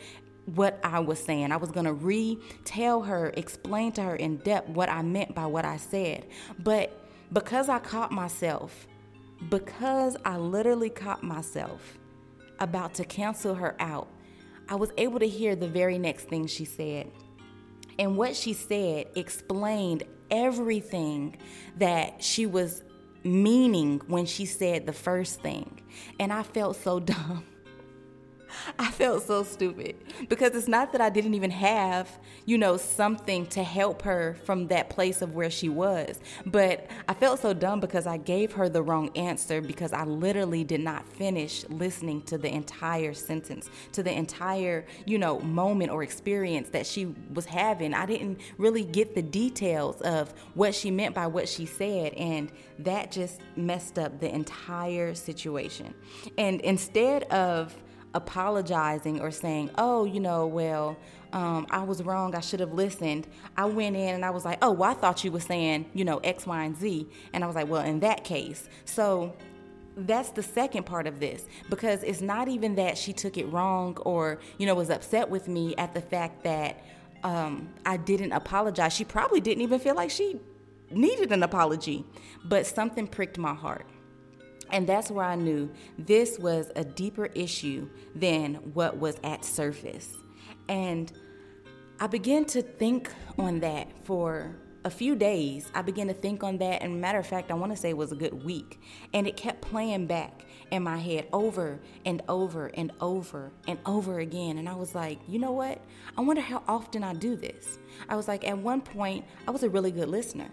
what 0.46 0.78
I 0.82 1.00
was 1.00 1.18
saying. 1.18 1.52
I 1.52 1.56
was 1.56 1.70
going 1.70 1.86
to 1.86 1.92
retell 1.92 3.02
her, 3.02 3.32
explain 3.36 3.92
to 3.92 4.02
her 4.02 4.16
in 4.16 4.38
depth 4.38 4.68
what 4.68 4.88
I 4.88 5.02
meant 5.02 5.34
by 5.34 5.46
what 5.46 5.64
I 5.64 5.76
said. 5.76 6.26
But 6.58 7.00
because 7.32 7.68
I 7.68 7.78
caught 7.78 8.12
myself, 8.12 8.86
because 9.48 10.16
I 10.24 10.36
literally 10.36 10.90
caught 10.90 11.22
myself 11.22 11.98
about 12.60 12.94
to 12.94 13.04
cancel 13.04 13.54
her 13.54 13.74
out, 13.80 14.08
I 14.68 14.76
was 14.76 14.90
able 14.96 15.18
to 15.18 15.28
hear 15.28 15.56
the 15.56 15.68
very 15.68 15.98
next 15.98 16.28
thing 16.28 16.46
she 16.46 16.64
said. 16.64 17.10
And 17.98 18.16
what 18.16 18.34
she 18.34 18.52
said 18.52 19.06
explained 19.14 20.04
everything 20.30 21.36
that 21.78 22.22
she 22.22 22.46
was 22.46 22.82
meaning 23.22 24.00
when 24.06 24.26
she 24.26 24.46
said 24.46 24.86
the 24.86 24.92
first 24.92 25.40
thing. 25.40 25.80
And 26.18 26.32
I 26.32 26.42
felt 26.42 26.76
so 26.76 27.00
dumb. 27.00 27.44
I 28.78 28.90
felt 28.90 29.22
so 29.26 29.42
stupid 29.42 29.96
because 30.28 30.54
it's 30.54 30.68
not 30.68 30.92
that 30.92 31.00
I 31.00 31.10
didn't 31.10 31.34
even 31.34 31.50
have, 31.50 32.18
you 32.44 32.58
know, 32.58 32.76
something 32.76 33.46
to 33.48 33.62
help 33.62 34.02
her 34.02 34.36
from 34.44 34.68
that 34.68 34.90
place 34.90 35.22
of 35.22 35.34
where 35.34 35.50
she 35.50 35.68
was, 35.68 36.20
but 36.46 36.90
I 37.08 37.14
felt 37.14 37.40
so 37.40 37.52
dumb 37.52 37.80
because 37.80 38.06
I 38.06 38.16
gave 38.16 38.52
her 38.52 38.68
the 38.68 38.82
wrong 38.82 39.10
answer 39.16 39.60
because 39.60 39.92
I 39.92 40.04
literally 40.04 40.64
did 40.64 40.80
not 40.80 41.08
finish 41.08 41.64
listening 41.68 42.22
to 42.22 42.38
the 42.38 42.52
entire 42.52 43.14
sentence, 43.14 43.68
to 43.92 44.02
the 44.02 44.12
entire, 44.12 44.86
you 45.06 45.18
know, 45.18 45.40
moment 45.40 45.90
or 45.90 46.02
experience 46.02 46.68
that 46.70 46.86
she 46.86 47.14
was 47.32 47.46
having. 47.46 47.94
I 47.94 48.06
didn't 48.06 48.40
really 48.58 48.84
get 48.84 49.14
the 49.14 49.22
details 49.22 50.00
of 50.02 50.32
what 50.54 50.74
she 50.74 50.90
meant 50.90 51.14
by 51.14 51.26
what 51.26 51.48
she 51.48 51.66
said, 51.66 52.14
and 52.14 52.50
that 52.80 53.12
just 53.12 53.40
messed 53.56 53.98
up 53.98 54.20
the 54.20 54.32
entire 54.32 55.14
situation. 55.14 55.94
And 56.38 56.60
instead 56.60 57.24
of 57.24 57.74
apologizing 58.14 59.20
or 59.20 59.30
saying, 59.30 59.70
oh, 59.76 60.04
you 60.04 60.20
know, 60.20 60.46
well, 60.46 60.96
um, 61.32 61.66
I 61.70 61.82
was 61.82 62.02
wrong. 62.02 62.34
I 62.34 62.40
should 62.40 62.60
have 62.60 62.72
listened. 62.72 63.26
I 63.56 63.64
went 63.64 63.96
in 63.96 64.14
and 64.14 64.24
I 64.24 64.30
was 64.30 64.44
like, 64.44 64.58
oh, 64.62 64.70
well, 64.70 64.90
I 64.90 64.94
thought 64.94 65.24
you 65.24 65.32
were 65.32 65.40
saying, 65.40 65.90
you 65.92 66.04
know, 66.04 66.18
X, 66.18 66.46
Y, 66.46 66.64
and 66.64 66.76
Z. 66.76 67.08
And 67.32 67.42
I 67.42 67.46
was 67.46 67.56
like, 67.56 67.68
well, 67.68 67.82
in 67.82 68.00
that 68.00 68.24
case. 68.24 68.68
So 68.84 69.34
that's 69.96 70.30
the 70.30 70.42
second 70.42 70.84
part 70.84 71.06
of 71.06 71.20
this 71.20 71.46
because 71.70 72.02
it's 72.02 72.20
not 72.20 72.48
even 72.48 72.76
that 72.76 72.96
she 72.96 73.12
took 73.12 73.36
it 73.36 73.46
wrong 73.46 73.96
or, 74.02 74.40
you 74.58 74.66
know, 74.66 74.74
was 74.74 74.90
upset 74.90 75.28
with 75.28 75.48
me 75.48 75.74
at 75.76 75.92
the 75.94 76.00
fact 76.00 76.44
that 76.44 76.84
um, 77.24 77.68
I 77.84 77.96
didn't 77.96 78.32
apologize. 78.32 78.92
She 78.92 79.04
probably 79.04 79.40
didn't 79.40 79.62
even 79.62 79.80
feel 79.80 79.94
like 79.94 80.10
she 80.10 80.38
needed 80.90 81.32
an 81.32 81.42
apology, 81.42 82.04
but 82.44 82.66
something 82.66 83.06
pricked 83.06 83.38
my 83.38 83.54
heart. 83.54 83.86
And 84.74 84.88
that's 84.88 85.08
where 85.08 85.24
I 85.24 85.36
knew 85.36 85.70
this 85.96 86.36
was 86.36 86.72
a 86.74 86.84
deeper 86.84 87.26
issue 87.26 87.88
than 88.16 88.54
what 88.74 88.98
was 88.98 89.20
at 89.22 89.44
surface. 89.44 90.18
And 90.68 91.12
I 92.00 92.08
began 92.08 92.44
to 92.46 92.60
think 92.60 93.08
on 93.38 93.60
that 93.60 93.88
for 94.04 94.56
a 94.84 94.90
few 94.90 95.14
days. 95.14 95.70
I 95.76 95.82
began 95.82 96.08
to 96.08 96.12
think 96.12 96.42
on 96.42 96.58
that. 96.58 96.82
And 96.82 97.00
matter 97.00 97.20
of 97.20 97.26
fact, 97.26 97.52
I 97.52 97.54
want 97.54 97.70
to 97.70 97.76
say 97.76 97.90
it 97.90 97.96
was 97.96 98.10
a 98.10 98.16
good 98.16 98.44
week. 98.44 98.80
And 99.12 99.28
it 99.28 99.36
kept 99.36 99.60
playing 99.60 100.08
back 100.08 100.44
in 100.72 100.82
my 100.82 100.98
head 100.98 101.28
over 101.32 101.78
and 102.04 102.20
over 102.28 102.66
and 102.74 102.90
over 103.00 103.52
and 103.68 103.78
over 103.86 104.18
again. 104.18 104.58
And 104.58 104.68
I 104.68 104.74
was 104.74 104.92
like, 104.92 105.20
you 105.28 105.38
know 105.38 105.52
what? 105.52 105.80
I 106.18 106.20
wonder 106.20 106.42
how 106.42 106.64
often 106.66 107.04
I 107.04 107.14
do 107.14 107.36
this. 107.36 107.78
I 108.08 108.16
was 108.16 108.26
like, 108.26 108.44
at 108.44 108.58
one 108.58 108.80
point, 108.80 109.24
I 109.46 109.52
was 109.52 109.62
a 109.62 109.70
really 109.70 109.92
good 109.92 110.08
listener. 110.08 110.50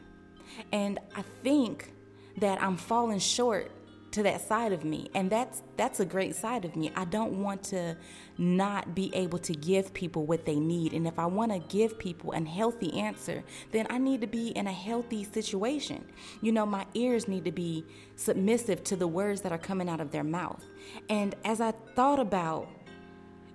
And 0.72 1.00
I 1.16 1.24
think 1.42 1.92
that 2.38 2.62
I'm 2.62 2.78
falling 2.78 3.18
short 3.18 3.72
to 4.12 4.24
that 4.24 4.46
side 4.46 4.74
of 4.74 4.84
me 4.84 5.10
and 5.14 5.30
that's 5.30 5.64
that's 5.78 6.00
a 6.00 6.06
great 6.06 6.36
side 6.36 6.66
of 6.66 6.76
me. 6.76 6.92
I 6.96 7.06
don't 7.06 7.42
want 7.42 7.64
to 7.66 7.96
not 8.38 8.94
be 8.94 9.14
able 9.16 9.40
to 9.40 9.54
give 9.54 9.94
people 9.94 10.26
what 10.26 10.46
they 10.46 10.60
need 10.60 10.94
and 10.94 11.08
if 11.08 11.18
i 11.20 11.26
want 11.26 11.52
to 11.52 11.60
give 11.76 11.98
people 12.00 12.32
a 12.34 12.44
healthy 12.44 12.92
answer 12.98 13.44
then 13.72 13.86
i 13.90 13.98
need 13.98 14.22
to 14.22 14.28
be 14.28 14.50
in 14.50 14.68
a 14.68 14.72
healthy 14.72 15.24
situation. 15.24 16.04
You 16.42 16.52
know 16.52 16.66
my 16.66 16.86
ears 16.94 17.28
need 17.28 17.46
to 17.46 17.52
be 17.52 17.86
submissive 18.16 18.84
to 18.86 18.96
the 18.96 19.08
words 19.08 19.42
that 19.42 19.52
are 19.52 19.58
coming 19.58 19.90
out 19.90 20.02
of 20.02 20.12
their 20.12 20.24
mouth. 20.24 20.64
And 21.10 21.36
as 21.46 21.62
i 21.62 21.72
thought 21.96 22.20
about 22.20 22.68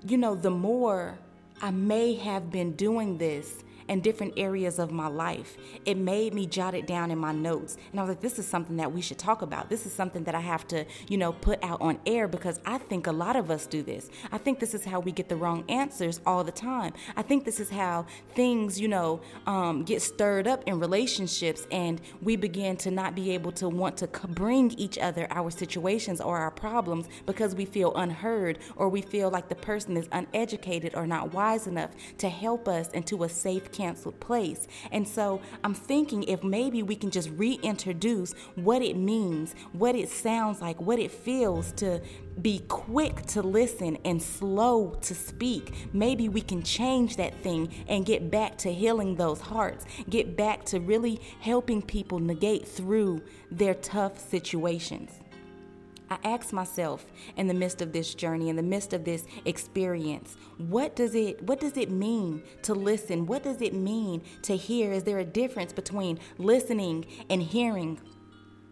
you 0.07 0.17
know 0.17 0.35
the 0.35 0.51
more 0.51 1.19
i 1.61 1.71
may 1.71 2.15
have 2.15 2.51
been 2.51 2.73
doing 2.73 3.19
this 3.19 3.65
and 3.89 4.03
different 4.03 4.35
areas 4.37 4.79
of 4.79 4.91
my 4.91 5.07
life. 5.07 5.57
It 5.85 5.97
made 5.97 6.35
me 6.35 6.47
jot 6.47 6.75
it 6.75 6.87
down 6.87 7.11
in 7.11 7.19
my 7.19 7.33
notes. 7.33 7.77
And 7.91 8.01
I 8.01 8.03
was 8.03 8.11
like, 8.11 8.21
this 8.21 8.39
is 8.39 8.47
something 8.47 8.77
that 8.77 8.93
we 8.93 9.01
should 9.01 9.19
talk 9.19 9.43
about. 9.43 9.69
This 9.69 9.87
is 9.87 9.93
something 9.93 10.25
that 10.25 10.35
I 10.35 10.41
have 10.41 10.67
to, 10.69 10.85
you 11.09 11.19
know, 11.19 11.33
put 11.33 11.63
out 11.63 11.81
on 11.81 11.99
air 12.07 12.29
because 12.29 12.61
I 12.65 12.79
think 12.79 13.07
a 13.07 13.13
lot 13.13 13.37
of 13.37 13.51
us 13.51 13.67
do 13.67 13.83
this. 13.83 14.11
I 14.33 14.39
think 14.39 14.61
this 14.61 14.75
is 14.75 14.85
how 14.85 15.01
we 15.01 15.13
get 15.13 15.29
the 15.29 15.37
wrong 15.37 15.65
answers 15.69 16.21
all 16.27 16.45
the 16.45 16.53
time. 16.53 16.93
I 17.17 17.23
think 17.23 17.45
this 17.45 17.61
is 17.61 17.71
how 17.71 18.07
things, 18.35 18.81
you 18.81 18.89
know, 18.89 19.21
um, 19.47 19.85
get 19.85 20.03
stirred 20.03 20.47
up 20.47 20.63
in 20.67 20.79
relationships 20.79 21.67
and 21.71 22.01
we 22.23 22.37
begin 22.37 22.77
to 22.79 22.91
not 22.91 23.15
be 23.15 23.31
able 23.33 23.53
to 23.53 23.69
want 23.69 23.97
to 23.99 24.09
bring 24.29 24.73
each 24.73 24.99
other 24.99 25.27
our 25.31 25.51
situations 25.51 26.21
or 26.21 26.39
our 26.39 26.51
problems 26.51 27.09
because 27.27 27.55
we 27.55 27.65
feel 27.65 27.95
unheard 27.97 28.59
or 28.77 28.89
we 28.89 29.03
feel 29.03 29.31
like 29.31 29.49
the 29.49 29.55
person 29.55 29.97
is 29.97 30.09
uneducated 30.13 30.95
or 30.95 31.07
not 31.07 31.33
wise 31.33 31.67
enough 31.67 31.91
to 32.19 32.29
help 32.29 32.69
us 32.69 32.89
into 32.91 33.25
a 33.25 33.29
safe 33.29 33.71
canceled 33.77 34.19
place. 34.21 34.67
And 34.91 35.07
so 35.07 35.41
I'm 35.63 35.75
thinking 35.75 36.23
if 36.25 36.43
maybe 36.43 36.83
we 36.83 36.97
can 36.97 37.11
just 37.11 37.31
reintroduce 37.31 38.33
what 38.55 38.83
it 38.83 38.97
means, 38.97 39.55
what 39.73 39.95
it 39.95 40.09
sounds 40.09 40.61
like, 40.61 40.81
what 40.81 40.99
it 40.99 41.11
feels 41.11 41.73
to 41.73 42.01
be 42.41 42.61
quick 42.69 43.23
to 43.27 43.43
listen 43.43 43.97
and 44.05 44.23
slow 44.23 44.91
to 45.03 45.15
speak. 45.15 45.73
Maybe 45.93 46.29
we 46.29 46.43
can 46.43 46.63
change 46.63 47.17
that 47.17 47.35
thing 47.43 47.73
and 47.89 48.05
get 48.05 48.31
back 48.31 48.59
to 48.59 48.73
healing 48.73 49.17
those 49.17 49.41
hearts, 49.41 49.85
get 50.11 50.37
back 50.37 50.65
to 50.67 50.81
really 50.81 51.21
helping 51.41 51.83
people 51.83 52.19
negate 52.19 52.67
through 52.69 53.23
their 53.51 53.75
tough 53.75 54.19
situations. 54.19 55.11
I 56.09 56.19
ask 56.25 56.53
myself 56.53 57.07
in 57.37 57.49
the 57.49 57.55
midst 57.55 57.83
of 57.83 57.93
this 57.93 58.15
journey, 58.15 58.49
in 58.49 58.57
the 58.57 58.63
midst 58.63 58.93
of 58.93 59.05
this 59.05 59.27
experience, 59.45 60.37
what 60.59 60.95
does 60.95 61.15
it 61.15 61.43
what 61.43 61.61
does 61.61 61.77
it 61.77 61.91
mean 61.91 62.43
to 62.63 62.75
listen? 62.75 63.27
What 63.27 63.43
does 63.43 63.61
it 63.61 63.75
mean 63.75 64.23
to 64.43 64.57
hear? 64.57 64.93
Is 64.93 65.03
there 65.03 65.19
a 65.19 65.25
difference 65.25 65.73
between 65.73 66.19
listening 66.39 67.07
and 67.29 67.43
hearing? 67.43 68.01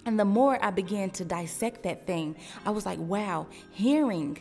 And 0.07 0.21
the 0.21 0.25
more 0.25 0.63
I 0.63 0.71
began 0.71 1.11
to 1.11 1.25
dissect 1.25 1.83
that 1.85 2.07
thing, 2.07 2.37
I 2.67 2.71
was 2.71 2.85
like, 2.85 2.99
wow, 2.99 3.47
hearing 3.71 4.39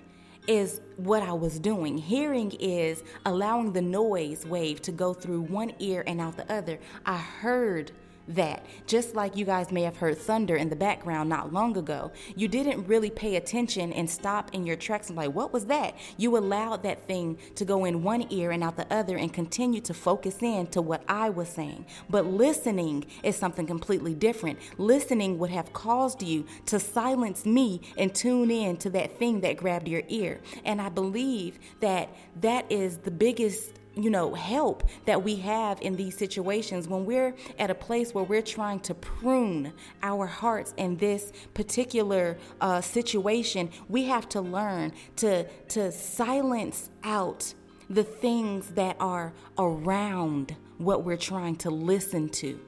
is 0.48 0.82
what 0.98 1.24
I 1.24 1.32
was 1.32 1.58
doing. 1.58 1.98
Hearing 1.98 2.52
is 2.60 3.04
allowing 3.26 3.72
the 3.72 3.82
noise 3.82 4.46
wave 4.46 4.82
to 4.84 4.92
go 4.92 5.14
through 5.14 5.42
one 5.42 5.74
ear 5.80 6.04
and 6.06 6.20
out 6.20 6.36
the 6.36 6.52
other. 6.52 6.80
I 7.06 7.18
heard 7.18 7.92
that. 8.28 8.66
Just 8.88 9.16
like 9.16 9.36
you 9.36 9.46
guys 9.46 9.72
may 9.72 9.82
have 9.82 9.98
heard 9.98 10.18
thunder 10.18 10.56
in 10.56 10.70
the 10.70 10.76
background 10.76 11.30
not 11.30 11.52
long 11.52 11.78
ago, 11.78 12.12
you 12.36 12.48
didn't 12.48 12.88
really 12.88 13.10
pay 13.10 13.36
attention 13.36 13.92
and 13.94 14.10
stop 14.10 14.54
in 14.54 14.66
your 14.66 14.76
tracks 14.76 15.10
and 15.10 15.18
like, 15.18 15.34
what 15.34 15.52
was 15.52 15.66
that? 15.66 15.96
You 16.18 16.38
allowed 16.38 16.84
that 16.84 17.08
thing 17.08 17.38
to 17.56 17.66
go 17.66 17.86
in 17.86 18.04
one 18.04 18.26
ear 18.30 18.52
and 18.52 18.64
out 18.64 18.78
the 18.78 18.92
other 18.94 19.18
and 19.18 19.34
continue 19.34 19.82
to 19.82 19.94
focus 19.94 20.42
in 20.42 20.68
to 20.68 20.82
what 20.82 21.04
I 21.08 21.30
was 21.30 21.50
saying. 21.50 21.86
But 22.10 22.26
listening 22.26 23.06
is 23.24 23.36
something 23.36 23.68
completely 23.68 24.14
different. 24.14 24.60
Listening 24.78 25.38
would 25.40 25.52
have 25.52 25.74
caused 25.74 26.24
you 26.24 26.46
to 26.68 26.80
silence 26.80 27.46
me 27.46 27.82
and 27.98 28.14
tune 28.14 28.52
in 28.52 28.78
to 28.78 28.90
that 28.92 29.18
thing 29.20 29.42
that 29.42 29.58
grabbed 29.58 29.88
your 29.88 30.04
ear. 30.08 30.40
And 30.64 30.82
I 30.82 30.90
believe 30.90 31.60
that 31.80 32.10
that 32.42 32.72
is 32.72 32.98
the 32.98 33.12
biggest 33.12 33.80
you 33.96 34.10
know, 34.10 34.34
help 34.34 34.84
that 35.06 35.24
we 35.24 35.36
have 35.36 35.82
in 35.82 35.96
these 35.96 36.18
situations 36.18 36.88
when 36.88 37.06
we're 37.06 37.36
at 37.60 37.70
a 37.70 37.76
place 37.76 38.14
where 38.14 38.24
we're 38.24 38.42
trying 38.42 38.80
to 38.82 38.94
prune 38.96 39.72
our 40.02 40.26
hearts 40.26 40.74
in 40.78 40.98
this 40.98 41.32
particular 41.54 42.38
uh, 42.62 42.82
situation. 42.82 43.70
We 43.90 44.06
have 44.06 44.28
to 44.30 44.42
learn 44.42 44.94
to 45.18 45.46
to 45.70 45.92
silence 45.92 46.90
out 47.04 47.54
the 47.90 48.04
things 48.04 48.70
that 48.70 48.96
are 49.00 49.34
around 49.58 50.56
what 50.78 51.04
we're 51.04 51.18
trying 51.18 51.56
to 51.58 51.70
listen 51.70 52.30
to. 52.30 52.60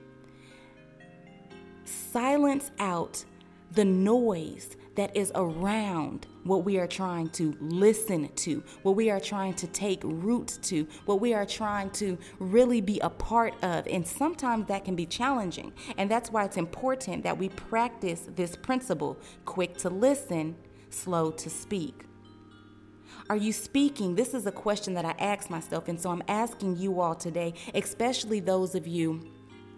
Silence 1.86 2.72
out 2.80 3.24
the 3.72 3.86
noise 3.86 4.78
that 4.96 5.16
is 5.16 5.32
around 5.36 6.28
what 6.46 6.64
we 6.64 6.78
are 6.78 6.88
trying 6.88 7.28
to 7.32 7.58
listen 7.60 8.30
to, 8.36 8.64
what 8.84 8.96
we 8.96 9.10
are 9.10 9.20
trying 9.20 9.54
to 9.56 9.68
take 9.68 10.02
root 10.04 10.58
to, 10.62 10.88
what 11.06 11.20
we 11.20 11.34
are 11.34 11.46
trying 11.46 11.90
to 11.90 12.18
really 12.40 12.80
be 12.80 13.00
a 13.00 13.10
part 13.10 13.54
of. 13.64 13.88
And 13.88 14.06
sometimes 14.06 14.68
that 14.68 14.86
can 14.86 14.96
be 14.96 15.08
challenging. 15.08 15.74
And 15.98 16.10
that's 16.10 16.32
why 16.32 16.46
it's 16.46 16.58
important 16.58 17.24
that 17.24 17.38
we 17.38 17.50
practice 17.50 18.30
this 18.36 18.56
principle 18.56 19.18
quick 19.44 19.76
to 19.80 19.90
listen, 19.90 20.56
slow 20.92 21.32
to 21.32 21.50
speak. 21.50 22.04
Are 23.28 23.36
you 23.36 23.52
speaking? 23.52 24.14
This 24.14 24.36
is 24.36 24.46
a 24.46 24.52
question 24.52 24.94
that 24.94 25.04
I 25.04 25.16
ask 25.18 25.50
myself. 25.50 25.88
And 25.88 26.00
so 26.00 26.12
I'm 26.12 26.22
asking 26.28 26.78
you 26.78 27.02
all 27.02 27.16
today, 27.16 27.56
especially 27.74 28.40
those 28.40 28.76
of 28.76 28.86
you 28.86 29.35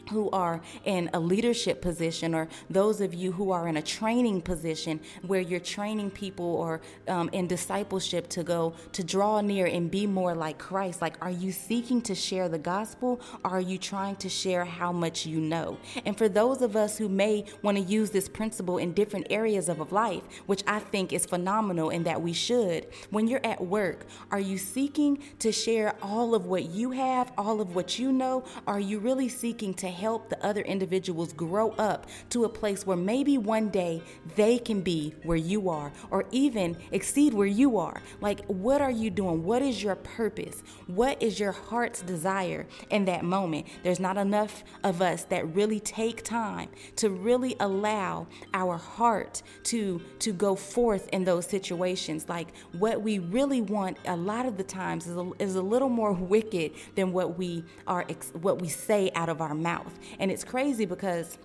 who 0.09 0.29
are 0.31 0.61
in 0.85 1.09
a 1.13 1.19
leadership 1.19 1.81
position 1.81 2.35
or 2.35 2.47
those 2.69 3.01
of 3.01 3.13
you 3.13 3.31
who 3.31 3.51
are 3.51 3.67
in 3.67 3.77
a 3.77 3.81
training 3.81 4.41
position 4.41 4.99
where 5.25 5.41
you're 5.41 5.59
training 5.59 6.11
people 6.11 6.45
or 6.45 6.81
um, 7.07 7.29
in 7.33 7.47
discipleship 7.47 8.27
to 8.29 8.43
go 8.43 8.73
to 8.91 9.03
draw 9.03 9.41
near 9.41 9.65
and 9.65 9.89
be 9.89 10.05
more 10.05 10.35
like 10.35 10.57
christ. 10.57 11.01
Like 11.01 11.15
are 11.21 11.31
you 11.31 11.51
seeking 11.51 12.01
to 12.03 12.15
share 12.15 12.49
the 12.49 12.59
gospel 12.59 13.21
or 13.43 13.51
are 13.51 13.61
you 13.61 13.77
trying 13.77 14.15
to 14.17 14.29
share 14.29 14.65
how 14.65 14.91
much 14.91 15.25
you 15.25 15.39
know? 15.39 15.77
And 16.05 16.17
for 16.17 16.29
those 16.29 16.61
of 16.61 16.75
us 16.75 16.97
who 16.97 17.09
may 17.09 17.45
want 17.61 17.77
to 17.77 17.83
use 17.83 18.09
this 18.09 18.27
principle 18.27 18.77
in 18.77 18.93
different 18.93 19.27
areas 19.29 19.69
of 19.69 19.91
life 19.91 20.23
which 20.45 20.63
i 20.67 20.79
think 20.79 21.13
is 21.13 21.25
phenomenal 21.25 21.89
and 21.89 22.05
that 22.05 22.21
we 22.21 22.33
should 22.33 22.87
when 23.09 23.27
you're 23.27 23.45
at 23.45 23.61
work 23.61 24.05
are 24.31 24.39
you 24.39 24.57
seeking 24.57 25.21
to 25.39 25.51
share 25.51 25.95
all 26.01 26.35
of 26.35 26.45
what 26.45 26.65
you 26.69 26.91
have 26.91 27.31
all 27.37 27.61
of 27.61 27.75
what 27.75 27.99
you 27.99 28.11
know? 28.11 28.43
Are 28.65 28.79
you 28.79 28.99
really 28.99 29.29
seeking 29.29 29.73
to 29.75 29.87
help 29.97 30.29
the 30.29 30.45
other 30.45 30.61
individuals 30.61 31.33
grow 31.33 31.71
up 31.71 32.07
to 32.29 32.45
a 32.45 32.49
place 32.49 32.85
where 32.85 32.97
maybe 32.97 33.37
one 33.37 33.69
day 33.69 34.01
they 34.35 34.59
can 34.59 34.81
be 34.81 35.13
where 35.23 35.37
you 35.37 35.69
are 35.69 35.91
or 36.11 36.25
even 36.31 36.77
exceed 36.91 37.33
where 37.33 37.47
you 37.47 37.77
are. 37.77 38.01
Like, 38.21 38.45
what 38.45 38.81
are 38.81 38.91
you 38.91 39.09
doing? 39.09 39.43
What 39.43 39.61
is 39.61 39.81
your 39.81 39.95
purpose? 39.95 40.61
What 40.85 41.21
is 41.21 41.39
your 41.39 41.51
heart's 41.51 42.01
desire 42.01 42.67
in 42.89 43.05
that 43.05 43.23
moment? 43.23 43.67
There's 43.83 43.99
not 43.99 44.17
enough 44.17 44.63
of 44.83 45.01
us 45.01 45.23
that 45.25 45.55
really 45.55 45.79
take 45.79 46.23
time 46.23 46.69
to 46.97 47.09
really 47.09 47.55
allow 47.59 48.27
our 48.53 48.77
heart 48.77 49.41
to 49.63 50.01
to 50.19 50.31
go 50.31 50.55
forth 50.55 51.09
in 51.09 51.23
those 51.23 51.45
situations. 51.45 52.29
Like 52.29 52.49
what 52.77 53.01
we 53.01 53.19
really 53.19 53.61
want 53.61 53.97
a 54.05 54.15
lot 54.15 54.45
of 54.45 54.57
the 54.57 54.63
times 54.63 55.07
is 55.07 55.17
a, 55.17 55.31
is 55.39 55.55
a 55.55 55.61
little 55.61 55.89
more 55.89 56.11
wicked 56.11 56.73
than 56.95 57.11
what 57.11 57.37
we 57.37 57.63
are 57.87 58.05
what 58.33 58.61
we 58.61 58.67
say 58.67 59.11
out 59.15 59.29
of 59.29 59.41
our 59.41 59.55
mouth 59.55 59.86
mouth. 59.87 59.99
And 60.19 60.31
it's 60.31 60.43
crazy 60.43 60.85
because 60.85 61.37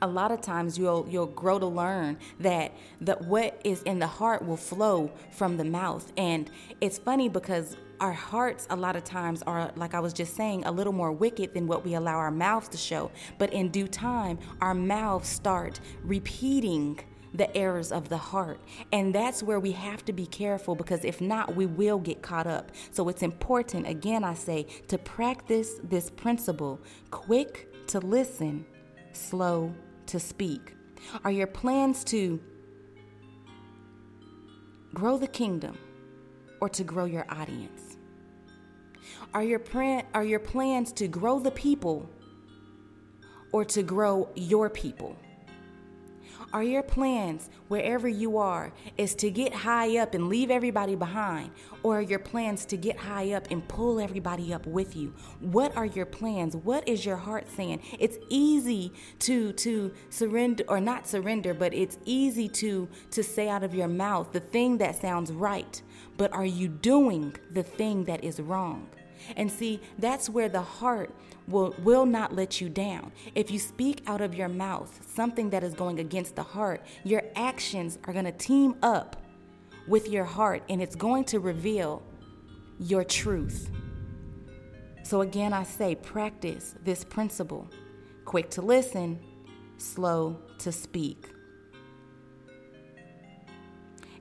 a 0.00 0.06
lot 0.06 0.32
of 0.32 0.40
times 0.40 0.76
you'll 0.76 1.06
you'll 1.08 1.26
grow 1.26 1.58
to 1.58 1.66
learn 1.66 2.18
that 2.40 2.72
that 3.00 3.22
what 3.22 3.60
is 3.62 3.82
in 3.82 4.00
the 4.00 4.06
heart 4.06 4.44
will 4.44 4.56
flow 4.56 5.10
from 5.30 5.56
the 5.56 5.64
mouth 5.64 6.12
and 6.16 6.50
it's 6.80 6.98
funny 6.98 7.28
because 7.28 7.76
our 8.00 8.12
hearts 8.12 8.66
a 8.70 8.74
lot 8.74 8.96
of 8.96 9.04
times 9.04 9.42
are 9.42 9.70
like 9.76 9.94
I 9.94 10.00
was 10.00 10.12
just 10.12 10.34
saying 10.34 10.64
a 10.64 10.72
little 10.72 10.92
more 10.92 11.12
wicked 11.12 11.54
than 11.54 11.68
what 11.68 11.84
we 11.84 11.94
allow 11.94 12.16
our 12.16 12.32
mouths 12.32 12.66
to 12.70 12.76
show 12.76 13.12
but 13.38 13.52
in 13.52 13.68
due 13.68 13.86
time 13.86 14.40
our 14.60 14.74
mouths 14.74 15.28
start 15.28 15.78
repeating 16.02 16.98
the 17.34 17.54
errors 17.56 17.92
of 17.92 18.08
the 18.08 18.16
heart. 18.16 18.60
And 18.92 19.14
that's 19.14 19.42
where 19.42 19.60
we 19.60 19.72
have 19.72 20.04
to 20.04 20.12
be 20.12 20.26
careful 20.26 20.74
because 20.74 21.04
if 21.04 21.20
not, 21.20 21.54
we 21.54 21.66
will 21.66 21.98
get 21.98 22.22
caught 22.22 22.46
up. 22.46 22.72
So 22.90 23.08
it's 23.08 23.22
important, 23.22 23.86
again, 23.86 24.24
I 24.24 24.34
say, 24.34 24.66
to 24.88 24.98
practice 24.98 25.80
this 25.82 26.10
principle 26.10 26.80
quick 27.10 27.68
to 27.88 28.00
listen, 28.00 28.66
slow 29.12 29.74
to 30.06 30.20
speak. 30.20 30.74
Are 31.24 31.30
your 31.30 31.46
plans 31.46 32.04
to 32.04 32.40
grow 34.94 35.16
the 35.16 35.26
kingdom 35.26 35.78
or 36.60 36.68
to 36.68 36.84
grow 36.84 37.06
your 37.06 37.26
audience? 37.28 37.96
Are 39.34 39.42
your, 39.42 39.62
are 40.14 40.24
your 40.24 40.38
plans 40.38 40.92
to 40.92 41.08
grow 41.08 41.38
the 41.38 41.50
people 41.50 42.08
or 43.52 43.64
to 43.64 43.82
grow 43.82 44.28
your 44.34 44.68
people? 44.68 45.16
Are 46.52 46.62
your 46.62 46.82
plans, 46.82 47.48
wherever 47.68 48.06
you 48.06 48.36
are, 48.36 48.74
is 48.98 49.14
to 49.16 49.30
get 49.30 49.54
high 49.54 49.96
up 49.96 50.12
and 50.12 50.28
leave 50.28 50.50
everybody 50.50 50.94
behind? 50.94 51.50
Or 51.82 51.98
are 51.98 52.02
your 52.02 52.18
plans 52.18 52.66
to 52.66 52.76
get 52.76 52.98
high 52.98 53.32
up 53.32 53.50
and 53.50 53.66
pull 53.68 53.98
everybody 53.98 54.52
up 54.52 54.66
with 54.66 54.94
you? 54.94 55.14
What 55.40 55.74
are 55.78 55.86
your 55.86 56.04
plans? 56.04 56.54
What 56.54 56.86
is 56.86 57.06
your 57.06 57.16
heart 57.16 57.48
saying? 57.50 57.80
It's 57.98 58.18
easy 58.28 58.92
to 59.20 59.52
to 59.52 59.92
surrender 60.10 60.64
or 60.68 60.78
not 60.78 61.06
surrender, 61.06 61.54
but 61.54 61.72
it's 61.72 61.96
easy 62.04 62.48
to 62.50 62.86
to 63.12 63.22
say 63.22 63.48
out 63.48 63.64
of 63.64 63.74
your 63.74 63.88
mouth 63.88 64.32
the 64.32 64.40
thing 64.40 64.76
that 64.78 65.00
sounds 65.00 65.32
right. 65.32 65.80
But 66.18 66.34
are 66.34 66.44
you 66.44 66.68
doing 66.68 67.34
the 67.50 67.62
thing 67.62 68.04
that 68.04 68.22
is 68.22 68.40
wrong? 68.40 68.88
And 69.36 69.50
see, 69.50 69.80
that's 69.98 70.28
where 70.28 70.48
the 70.48 70.62
heart 70.62 71.14
will, 71.48 71.74
will 71.82 72.06
not 72.06 72.34
let 72.34 72.60
you 72.60 72.68
down. 72.68 73.12
If 73.34 73.50
you 73.50 73.58
speak 73.58 74.02
out 74.06 74.20
of 74.20 74.34
your 74.34 74.48
mouth 74.48 75.00
something 75.14 75.50
that 75.50 75.64
is 75.64 75.74
going 75.74 75.98
against 75.98 76.36
the 76.36 76.42
heart, 76.42 76.82
your 77.04 77.22
actions 77.36 77.98
are 78.04 78.12
going 78.12 78.24
to 78.24 78.32
team 78.32 78.76
up 78.82 79.22
with 79.86 80.08
your 80.08 80.24
heart 80.24 80.62
and 80.68 80.82
it's 80.82 80.96
going 80.96 81.24
to 81.24 81.40
reveal 81.40 82.02
your 82.78 83.04
truth. 83.04 83.70
So, 85.02 85.20
again, 85.20 85.52
I 85.52 85.64
say 85.64 85.94
practice 85.94 86.74
this 86.84 87.04
principle 87.04 87.68
quick 88.24 88.50
to 88.50 88.62
listen, 88.62 89.18
slow 89.76 90.38
to 90.58 90.70
speak. 90.70 91.28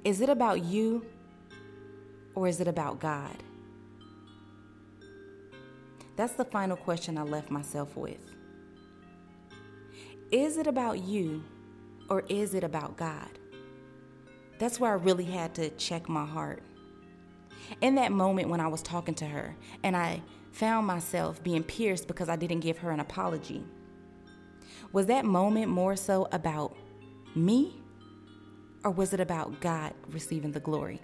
Is 0.04 0.22
it 0.22 0.30
about 0.30 0.64
you 0.64 1.06
or 2.34 2.48
is 2.48 2.60
it 2.60 2.68
about 2.68 3.00
God? 3.00 3.36
That's 6.16 6.34
the 6.34 6.46
final 6.46 6.78
question 6.78 7.18
I 7.18 7.24
left 7.24 7.50
myself 7.50 7.96
with. 7.96 8.20
Is 10.32 10.58
it 10.58 10.68
about 10.68 11.04
you 11.04 11.44
or 12.10 12.24
is 12.30 12.54
it 12.54 12.64
about 12.64 12.98
God? 12.98 13.40
That's 14.60 14.80
where 14.80 14.92
I 14.92 14.96
really 14.96 15.26
had 15.26 15.56
to 15.56 15.70
check 15.72 16.08
my 16.08 16.26
heart. 16.26 16.64
In 17.82 17.96
that 17.96 18.12
moment 18.12 18.50
when 18.50 18.60
I 18.60 18.68
was 18.68 18.82
talking 18.82 19.16
to 19.16 19.26
her 19.26 19.56
and 19.84 19.96
I 19.96 20.22
found 20.52 20.86
myself 20.86 21.42
being 21.42 21.64
pierced 21.64 22.08
because 22.08 22.30
I 22.30 22.36
didn't 22.36 22.60
give 22.60 22.78
her 22.80 22.92
an 22.92 23.00
apology. 23.00 23.64
Was 24.92 25.06
that 25.08 25.26
moment 25.26 25.70
more 25.70 25.96
so 25.96 26.28
about 26.32 26.76
me? 27.36 27.82
Or 28.84 28.92
was 28.92 29.14
it 29.14 29.20
about 29.20 29.62
God 29.62 29.94
receiving 30.10 30.52
the 30.52 30.60
glory? 30.60 31.00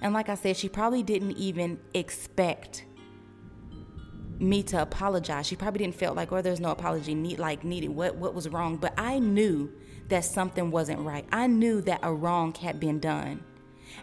And 0.00 0.14
like 0.14 0.28
I 0.28 0.34
said, 0.34 0.56
she 0.56 0.68
probably 0.68 1.02
didn't 1.02 1.32
even 1.32 1.78
expect 1.94 2.84
me 4.42 4.62
to 4.64 4.82
apologize. 4.82 5.46
She 5.46 5.56
probably 5.56 5.78
didn't 5.78 5.94
feel 5.94 6.14
like, 6.14 6.32
oh, 6.32 6.42
there's 6.42 6.60
no 6.60 6.70
apology 6.70 7.14
need 7.14 7.38
like 7.38 7.64
needed. 7.64 7.90
What 7.90 8.16
what 8.16 8.34
was 8.34 8.48
wrong? 8.48 8.76
But 8.76 8.94
I 8.98 9.18
knew 9.18 9.72
that 10.08 10.24
something 10.24 10.70
wasn't 10.70 11.00
right. 11.00 11.24
I 11.32 11.46
knew 11.46 11.80
that 11.82 12.00
a 12.02 12.12
wrong 12.12 12.54
had 12.54 12.78
been 12.80 12.98
done 12.98 13.44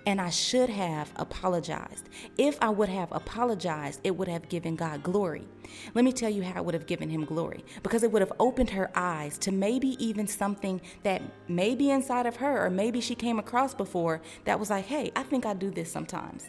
and 0.06 0.20
I 0.20 0.30
should 0.30 0.70
have 0.70 1.12
apologized. 1.16 2.10
If 2.38 2.58
I 2.62 2.70
would 2.70 2.90
have 2.90 3.12
apologized, 3.12 4.02
it 4.04 4.12
would 4.12 4.28
have 4.28 4.50
given 4.50 4.76
God 4.76 5.04
glory. 5.04 5.48
Let 5.94 6.06
me 6.06 6.12
tell 6.12 6.30
you 6.30 6.44
how 6.44 6.62
it 6.62 6.66
would 6.66 6.74
have 6.74 6.86
given 6.86 7.10
him 7.10 7.26
glory 7.26 7.64
because 7.84 8.04
it 8.04 8.12
would 8.12 8.22
have 8.22 8.34
opened 8.40 8.70
her 8.72 8.90
eyes 8.96 9.38
to 9.40 9.52
maybe 9.52 10.04
even 10.04 10.28
something 10.28 10.82
that 11.04 11.22
may 11.48 11.76
be 11.76 11.92
inside 11.92 12.26
of 12.26 12.38
her, 12.38 12.66
or 12.66 12.70
maybe 12.70 13.02
she 13.02 13.16
came 13.16 13.40
across 13.40 13.74
before 13.74 14.22
that 14.46 14.60
was 14.60 14.70
like, 14.70 14.86
hey, 14.86 15.12
I 15.16 15.24
think 15.24 15.46
I 15.46 15.54
do 15.54 15.70
this 15.70 15.92
sometimes. 15.92 16.46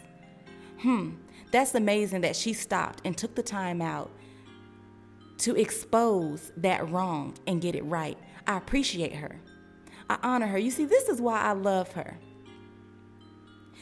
Hmm, 0.79 1.11
that's 1.51 1.75
amazing 1.75 2.21
that 2.21 2.35
she 2.35 2.53
stopped 2.53 3.01
and 3.05 3.17
took 3.17 3.35
the 3.35 3.43
time 3.43 3.81
out 3.81 4.11
to 5.39 5.55
expose 5.55 6.51
that 6.57 6.89
wrong 6.89 7.35
and 7.47 7.61
get 7.61 7.75
it 7.75 7.83
right. 7.83 8.17
I 8.47 8.57
appreciate 8.57 9.15
her. 9.15 9.41
I 10.09 10.17
honor 10.23 10.47
her. 10.47 10.57
You 10.57 10.71
see, 10.71 10.85
this 10.85 11.09
is 11.09 11.21
why 11.21 11.41
I 11.41 11.53
love 11.53 11.91
her. 11.93 12.17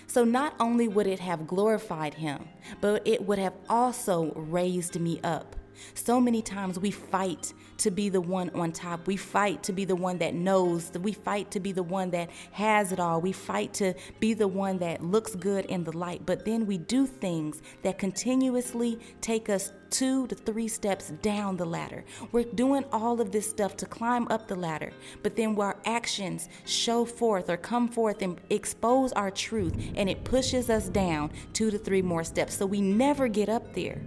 So 0.07 0.23
not 0.23 0.55
only 0.59 0.87
would 0.87 1.05
it 1.05 1.19
have 1.19 1.47
glorified 1.47 2.15
him, 2.15 2.47
but 2.81 3.07
it 3.07 3.25
would 3.25 3.39
have 3.39 3.53
also 3.69 4.31
raised 4.35 4.99
me 4.99 5.19
up. 5.23 5.55
So 5.93 6.19
many 6.19 6.41
times 6.41 6.79
we 6.79 6.91
fight 6.91 7.53
to 7.77 7.91
be 7.91 8.09
the 8.09 8.21
one 8.21 8.49
on 8.51 8.71
top. 8.71 9.07
We 9.07 9.15
fight 9.15 9.63
to 9.63 9.73
be 9.73 9.85
the 9.85 9.95
one 9.95 10.17
that 10.19 10.33
knows. 10.33 10.91
We 10.91 11.13
fight 11.13 11.51
to 11.51 11.59
be 11.59 11.71
the 11.71 11.83
one 11.83 12.11
that 12.11 12.29
has 12.51 12.91
it 12.91 12.99
all. 12.99 13.21
We 13.21 13.31
fight 13.31 13.73
to 13.75 13.93
be 14.19 14.33
the 14.33 14.47
one 14.47 14.79
that 14.79 15.03
looks 15.03 15.35
good 15.35 15.65
in 15.65 15.83
the 15.83 15.95
light. 15.95 16.25
But 16.25 16.45
then 16.45 16.65
we 16.65 16.77
do 16.77 17.05
things 17.05 17.61
that 17.83 17.97
continuously 17.97 18.99
take 19.21 19.49
us 19.49 19.71
two 19.89 20.27
to 20.27 20.35
three 20.35 20.67
steps 20.67 21.09
down 21.21 21.57
the 21.57 21.65
ladder. 21.65 22.03
We're 22.31 22.43
doing 22.43 22.85
all 22.91 23.19
of 23.21 23.31
this 23.31 23.49
stuff 23.49 23.75
to 23.77 23.85
climb 23.85 24.27
up 24.29 24.47
the 24.47 24.55
ladder, 24.55 24.91
but 25.23 25.35
then 25.35 25.59
our 25.59 25.77
actions 25.85 26.47
show 26.65 27.05
forth 27.05 27.49
or 27.49 27.57
come 27.57 27.87
forth 27.87 28.21
and 28.21 28.39
expose 28.49 29.11
our 29.13 29.31
truth, 29.31 29.73
and 29.95 30.09
it 30.09 30.23
pushes 30.23 30.69
us 30.69 30.89
down 30.89 31.31
two 31.53 31.71
to 31.71 31.77
three 31.77 32.01
more 32.01 32.23
steps. 32.23 32.55
So 32.55 32.65
we 32.65 32.81
never 32.81 33.27
get 33.27 33.49
up 33.49 33.73
there. 33.73 34.01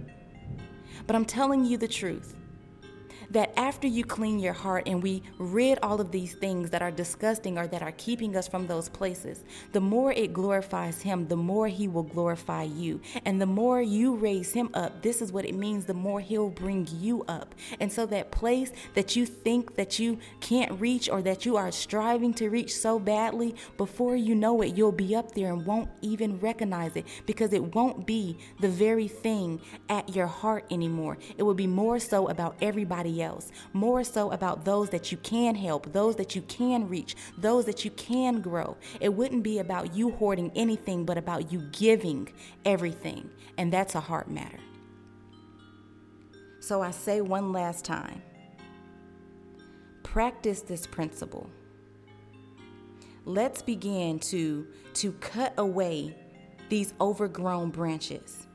But 1.05 1.15
I'm 1.15 1.25
telling 1.25 1.65
you 1.65 1.77
the 1.77 1.87
truth 1.87 2.35
that 3.33 3.51
after 3.57 3.87
you 3.87 4.03
clean 4.03 4.39
your 4.39 4.53
heart 4.53 4.87
and 4.87 5.01
we 5.01 5.23
rid 5.39 5.79
all 5.81 5.99
of 5.99 6.11
these 6.11 6.33
things 6.35 6.69
that 6.69 6.83
are 6.83 6.91
disgusting 6.91 7.57
or 7.57 7.65
that 7.67 7.81
are 7.81 7.91
keeping 7.93 8.35
us 8.35 8.47
from 8.47 8.67
those 8.67 8.89
places, 8.89 9.43
the 9.71 9.81
more 9.81 10.11
it 10.11 10.33
glorifies 10.33 11.01
Him, 11.01 11.27
the 11.27 11.35
more 11.35 11.67
He 11.67 11.87
will 11.87 12.03
glorify 12.03 12.63
you. 12.63 13.01
And 13.25 13.41
the 13.41 13.47
more 13.47 13.81
you 13.81 14.15
raise 14.15 14.53
Him 14.53 14.69
up, 14.75 15.01
this 15.01 15.21
is 15.21 15.31
what 15.31 15.45
it 15.45 15.55
means, 15.55 15.85
the 15.85 15.95
more 15.95 16.19
He'll 16.19 16.49
bring 16.49 16.87
you 16.93 17.23
up. 17.27 17.55
And 17.79 17.91
so 17.91 18.05
that 18.05 18.29
place 18.29 18.71
that 18.93 19.15
you 19.15 19.25
think 19.25 19.75
that 19.75 19.97
you 19.97 20.19
can't 20.39 20.79
reach 20.79 21.09
or 21.09 21.23
that 21.23 21.45
you 21.45 21.57
are 21.57 21.71
striving 21.71 22.35
to 22.35 22.49
reach 22.49 22.75
so 22.75 22.99
badly, 22.99 23.55
before 23.77 24.15
you 24.15 24.35
know 24.35 24.61
it, 24.61 24.77
you'll 24.77 24.91
be 24.91 25.15
up 25.15 25.33
there 25.33 25.51
and 25.51 25.65
won't 25.65 25.89
even 26.01 26.39
recognize 26.39 26.95
it 26.95 27.07
because 27.25 27.51
it 27.51 27.73
won't 27.73 28.05
be 28.05 28.37
the 28.59 28.69
very 28.69 29.07
thing 29.07 29.59
at 29.89 30.15
your 30.15 30.27
heart 30.27 30.65
anymore. 30.69 31.17
It 31.37 31.43
will 31.43 31.55
be 31.55 31.67
more 31.67 31.99
so 31.99 32.29
about 32.29 32.55
everybody 32.61 33.22
else, 33.23 33.51
more 33.73 34.03
so 34.03 34.31
about 34.31 34.65
those 34.65 34.89
that 34.89 35.11
you 35.11 35.17
can 35.17 35.55
help, 35.55 35.91
those 35.91 36.15
that 36.17 36.35
you 36.35 36.41
can 36.43 36.87
reach, 36.87 37.15
those 37.37 37.65
that 37.65 37.83
you 37.83 37.91
can 37.91 38.41
grow. 38.41 38.77
It 38.99 39.13
wouldn't 39.13 39.43
be 39.43 39.59
about 39.59 39.95
you 39.95 40.11
hoarding 40.11 40.51
anything, 40.55 41.05
but 41.05 41.17
about 41.17 41.51
you 41.51 41.61
giving 41.71 42.31
everything. 42.65 43.29
And 43.57 43.73
that's 43.73 43.95
a 43.95 43.99
heart 43.99 44.29
matter. 44.29 44.59
So 46.59 46.81
I 46.81 46.91
say 46.91 47.21
one 47.21 47.51
last 47.51 47.83
time 47.83 48.21
practice 50.03 50.61
this 50.61 50.85
principle. 50.85 51.49
Let's 53.25 53.61
begin 53.61 54.19
to, 54.19 54.67
to 54.95 55.13
cut 55.13 55.53
away 55.57 56.15
these 56.69 56.93
overgrown 57.01 57.71
branches 57.71 58.47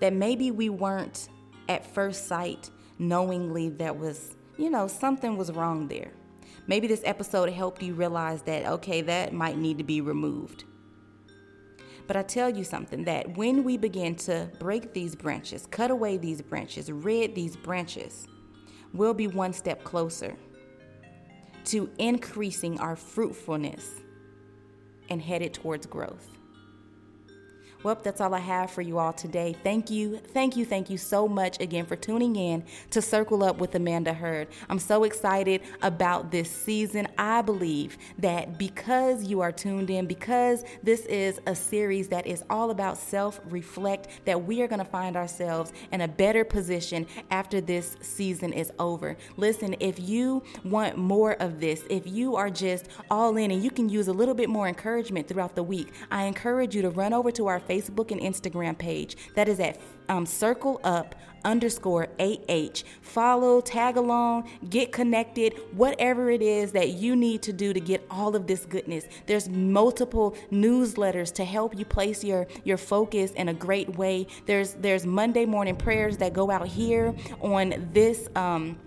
that 0.00 0.12
maybe 0.12 0.50
we 0.50 0.68
weren't 0.68 1.28
at 1.68 1.86
first 1.86 2.26
sight 2.26 2.70
knowingly 2.98 3.68
that 3.70 3.96
was, 3.96 4.34
you 4.56 4.70
know, 4.70 4.86
something 4.86 5.36
was 5.36 5.52
wrong 5.52 5.88
there. 5.88 6.10
Maybe 6.66 6.86
this 6.86 7.02
episode 7.04 7.50
helped 7.50 7.82
you 7.82 7.94
realize 7.94 8.42
that, 8.42 8.66
okay, 8.66 9.00
that 9.02 9.32
might 9.32 9.56
need 9.56 9.78
to 9.78 9.84
be 9.84 10.00
removed. 10.00 10.64
But 12.06 12.16
I 12.16 12.22
tell 12.22 12.48
you 12.48 12.64
something 12.64 13.04
that 13.04 13.36
when 13.36 13.64
we 13.64 13.76
begin 13.76 14.14
to 14.16 14.50
break 14.58 14.94
these 14.94 15.14
branches, 15.14 15.66
cut 15.66 15.90
away 15.90 16.16
these 16.16 16.40
branches, 16.40 16.90
rid 16.90 17.34
these 17.34 17.56
branches, 17.56 18.26
we'll 18.94 19.14
be 19.14 19.26
one 19.26 19.52
step 19.52 19.84
closer 19.84 20.36
to 21.66 21.90
increasing 21.98 22.80
our 22.80 22.96
fruitfulness 22.96 23.90
and 25.10 25.20
headed 25.20 25.52
towards 25.52 25.84
growth. 25.84 26.37
Well, 27.84 27.96
that's 28.02 28.20
all 28.20 28.34
I 28.34 28.40
have 28.40 28.72
for 28.72 28.82
you 28.82 28.98
all 28.98 29.12
today. 29.12 29.54
Thank 29.62 29.88
you, 29.88 30.18
thank 30.18 30.56
you, 30.56 30.64
thank 30.64 30.90
you 30.90 30.98
so 30.98 31.28
much 31.28 31.60
again 31.60 31.86
for 31.86 31.94
tuning 31.94 32.34
in 32.34 32.64
to 32.90 33.00
Circle 33.00 33.44
Up 33.44 33.58
with 33.58 33.72
Amanda 33.76 34.12
Heard. 34.12 34.48
I'm 34.68 34.80
so 34.80 35.04
excited 35.04 35.62
about 35.80 36.32
this 36.32 36.50
season. 36.50 37.06
I 37.16 37.40
believe 37.40 37.96
that 38.18 38.58
because 38.58 39.22
you 39.22 39.42
are 39.42 39.52
tuned 39.52 39.90
in, 39.90 40.06
because 40.06 40.64
this 40.82 41.02
is 41.02 41.40
a 41.46 41.54
series 41.54 42.08
that 42.08 42.26
is 42.26 42.42
all 42.50 42.72
about 42.72 42.98
self 42.98 43.40
reflect, 43.44 44.08
that 44.24 44.42
we 44.44 44.60
are 44.60 44.66
going 44.66 44.80
to 44.80 44.84
find 44.84 45.16
ourselves 45.16 45.72
in 45.92 46.00
a 46.00 46.08
better 46.08 46.44
position 46.44 47.06
after 47.30 47.60
this 47.60 47.96
season 48.00 48.52
is 48.52 48.72
over. 48.80 49.16
Listen, 49.36 49.76
if 49.78 50.00
you 50.00 50.42
want 50.64 50.96
more 50.96 51.34
of 51.34 51.60
this, 51.60 51.84
if 51.88 52.08
you 52.08 52.34
are 52.34 52.50
just 52.50 52.88
all 53.08 53.36
in 53.36 53.52
and 53.52 53.62
you 53.62 53.70
can 53.70 53.88
use 53.88 54.08
a 54.08 54.12
little 54.12 54.34
bit 54.34 54.48
more 54.48 54.66
encouragement 54.66 55.28
throughout 55.28 55.54
the 55.54 55.62
week, 55.62 55.92
I 56.10 56.24
encourage 56.24 56.74
you 56.74 56.82
to 56.82 56.90
run 56.90 57.12
over 57.12 57.30
to 57.30 57.46
our 57.46 57.60
Facebook 57.68 58.10
and 58.10 58.20
Instagram 58.20 58.76
page. 58.76 59.16
That 59.34 59.48
is 59.48 59.60
at 59.60 59.78
um, 60.08 60.26
Circle 60.26 60.80
Up 60.84 61.14
underscore 61.44 62.08
AH. 62.18 62.82
Follow, 63.00 63.60
tag 63.60 63.96
along, 63.96 64.50
get 64.68 64.92
connected, 64.92 65.54
whatever 65.72 66.30
it 66.30 66.42
is 66.42 66.72
that 66.72 66.90
you 66.90 67.14
need 67.14 67.42
to 67.42 67.52
do 67.52 67.72
to 67.72 67.80
get 67.80 68.04
all 68.10 68.34
of 68.34 68.46
this 68.46 68.64
goodness. 68.66 69.06
There's 69.26 69.48
multiple 69.48 70.36
newsletters 70.50 71.32
to 71.34 71.44
help 71.44 71.78
you 71.78 71.84
place 71.84 72.24
your, 72.24 72.46
your 72.64 72.76
focus 72.76 73.30
in 73.32 73.48
a 73.48 73.54
great 73.54 73.96
way. 73.96 74.26
There's 74.46 74.74
there's 74.74 75.06
Monday 75.06 75.44
morning 75.44 75.76
prayers 75.76 76.16
that 76.18 76.32
go 76.32 76.50
out 76.50 76.66
here 76.66 77.14
on 77.40 77.88
this 77.92 78.28
um 78.34 78.78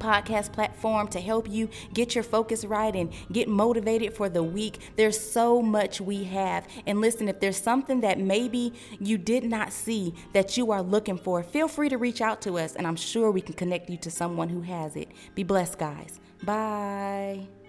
podcast 0.00 0.52
platform 0.52 1.06
to 1.08 1.20
help 1.20 1.48
you 1.48 1.68
get 1.94 2.14
your 2.14 2.24
focus 2.24 2.64
right 2.64 2.94
and 2.96 3.12
get 3.30 3.48
motivated 3.48 4.14
for 4.14 4.28
the 4.28 4.42
week. 4.42 4.78
There's 4.96 5.20
so 5.20 5.62
much 5.62 6.00
we 6.00 6.24
have. 6.24 6.66
And 6.86 7.00
listen, 7.00 7.28
if 7.28 7.38
there's 7.38 7.60
something 7.60 8.00
that 8.00 8.18
maybe 8.18 8.72
you 8.98 9.18
did 9.18 9.44
not 9.44 9.72
see 9.72 10.14
that 10.32 10.56
you 10.56 10.72
are 10.72 10.82
looking 10.82 11.18
for, 11.18 11.42
feel 11.42 11.68
free 11.68 11.88
to 11.88 11.98
reach 11.98 12.20
out 12.20 12.40
to 12.42 12.58
us 12.58 12.74
and 12.74 12.86
I'm 12.86 12.96
sure 12.96 13.30
we 13.30 13.40
can 13.40 13.54
connect 13.54 13.90
you 13.90 13.96
to 13.98 14.10
someone 14.10 14.48
who 14.48 14.62
has 14.62 14.96
it. 14.96 15.08
Be 15.34 15.44
blessed, 15.44 15.78
guys. 15.78 16.18
Bye. 16.42 17.59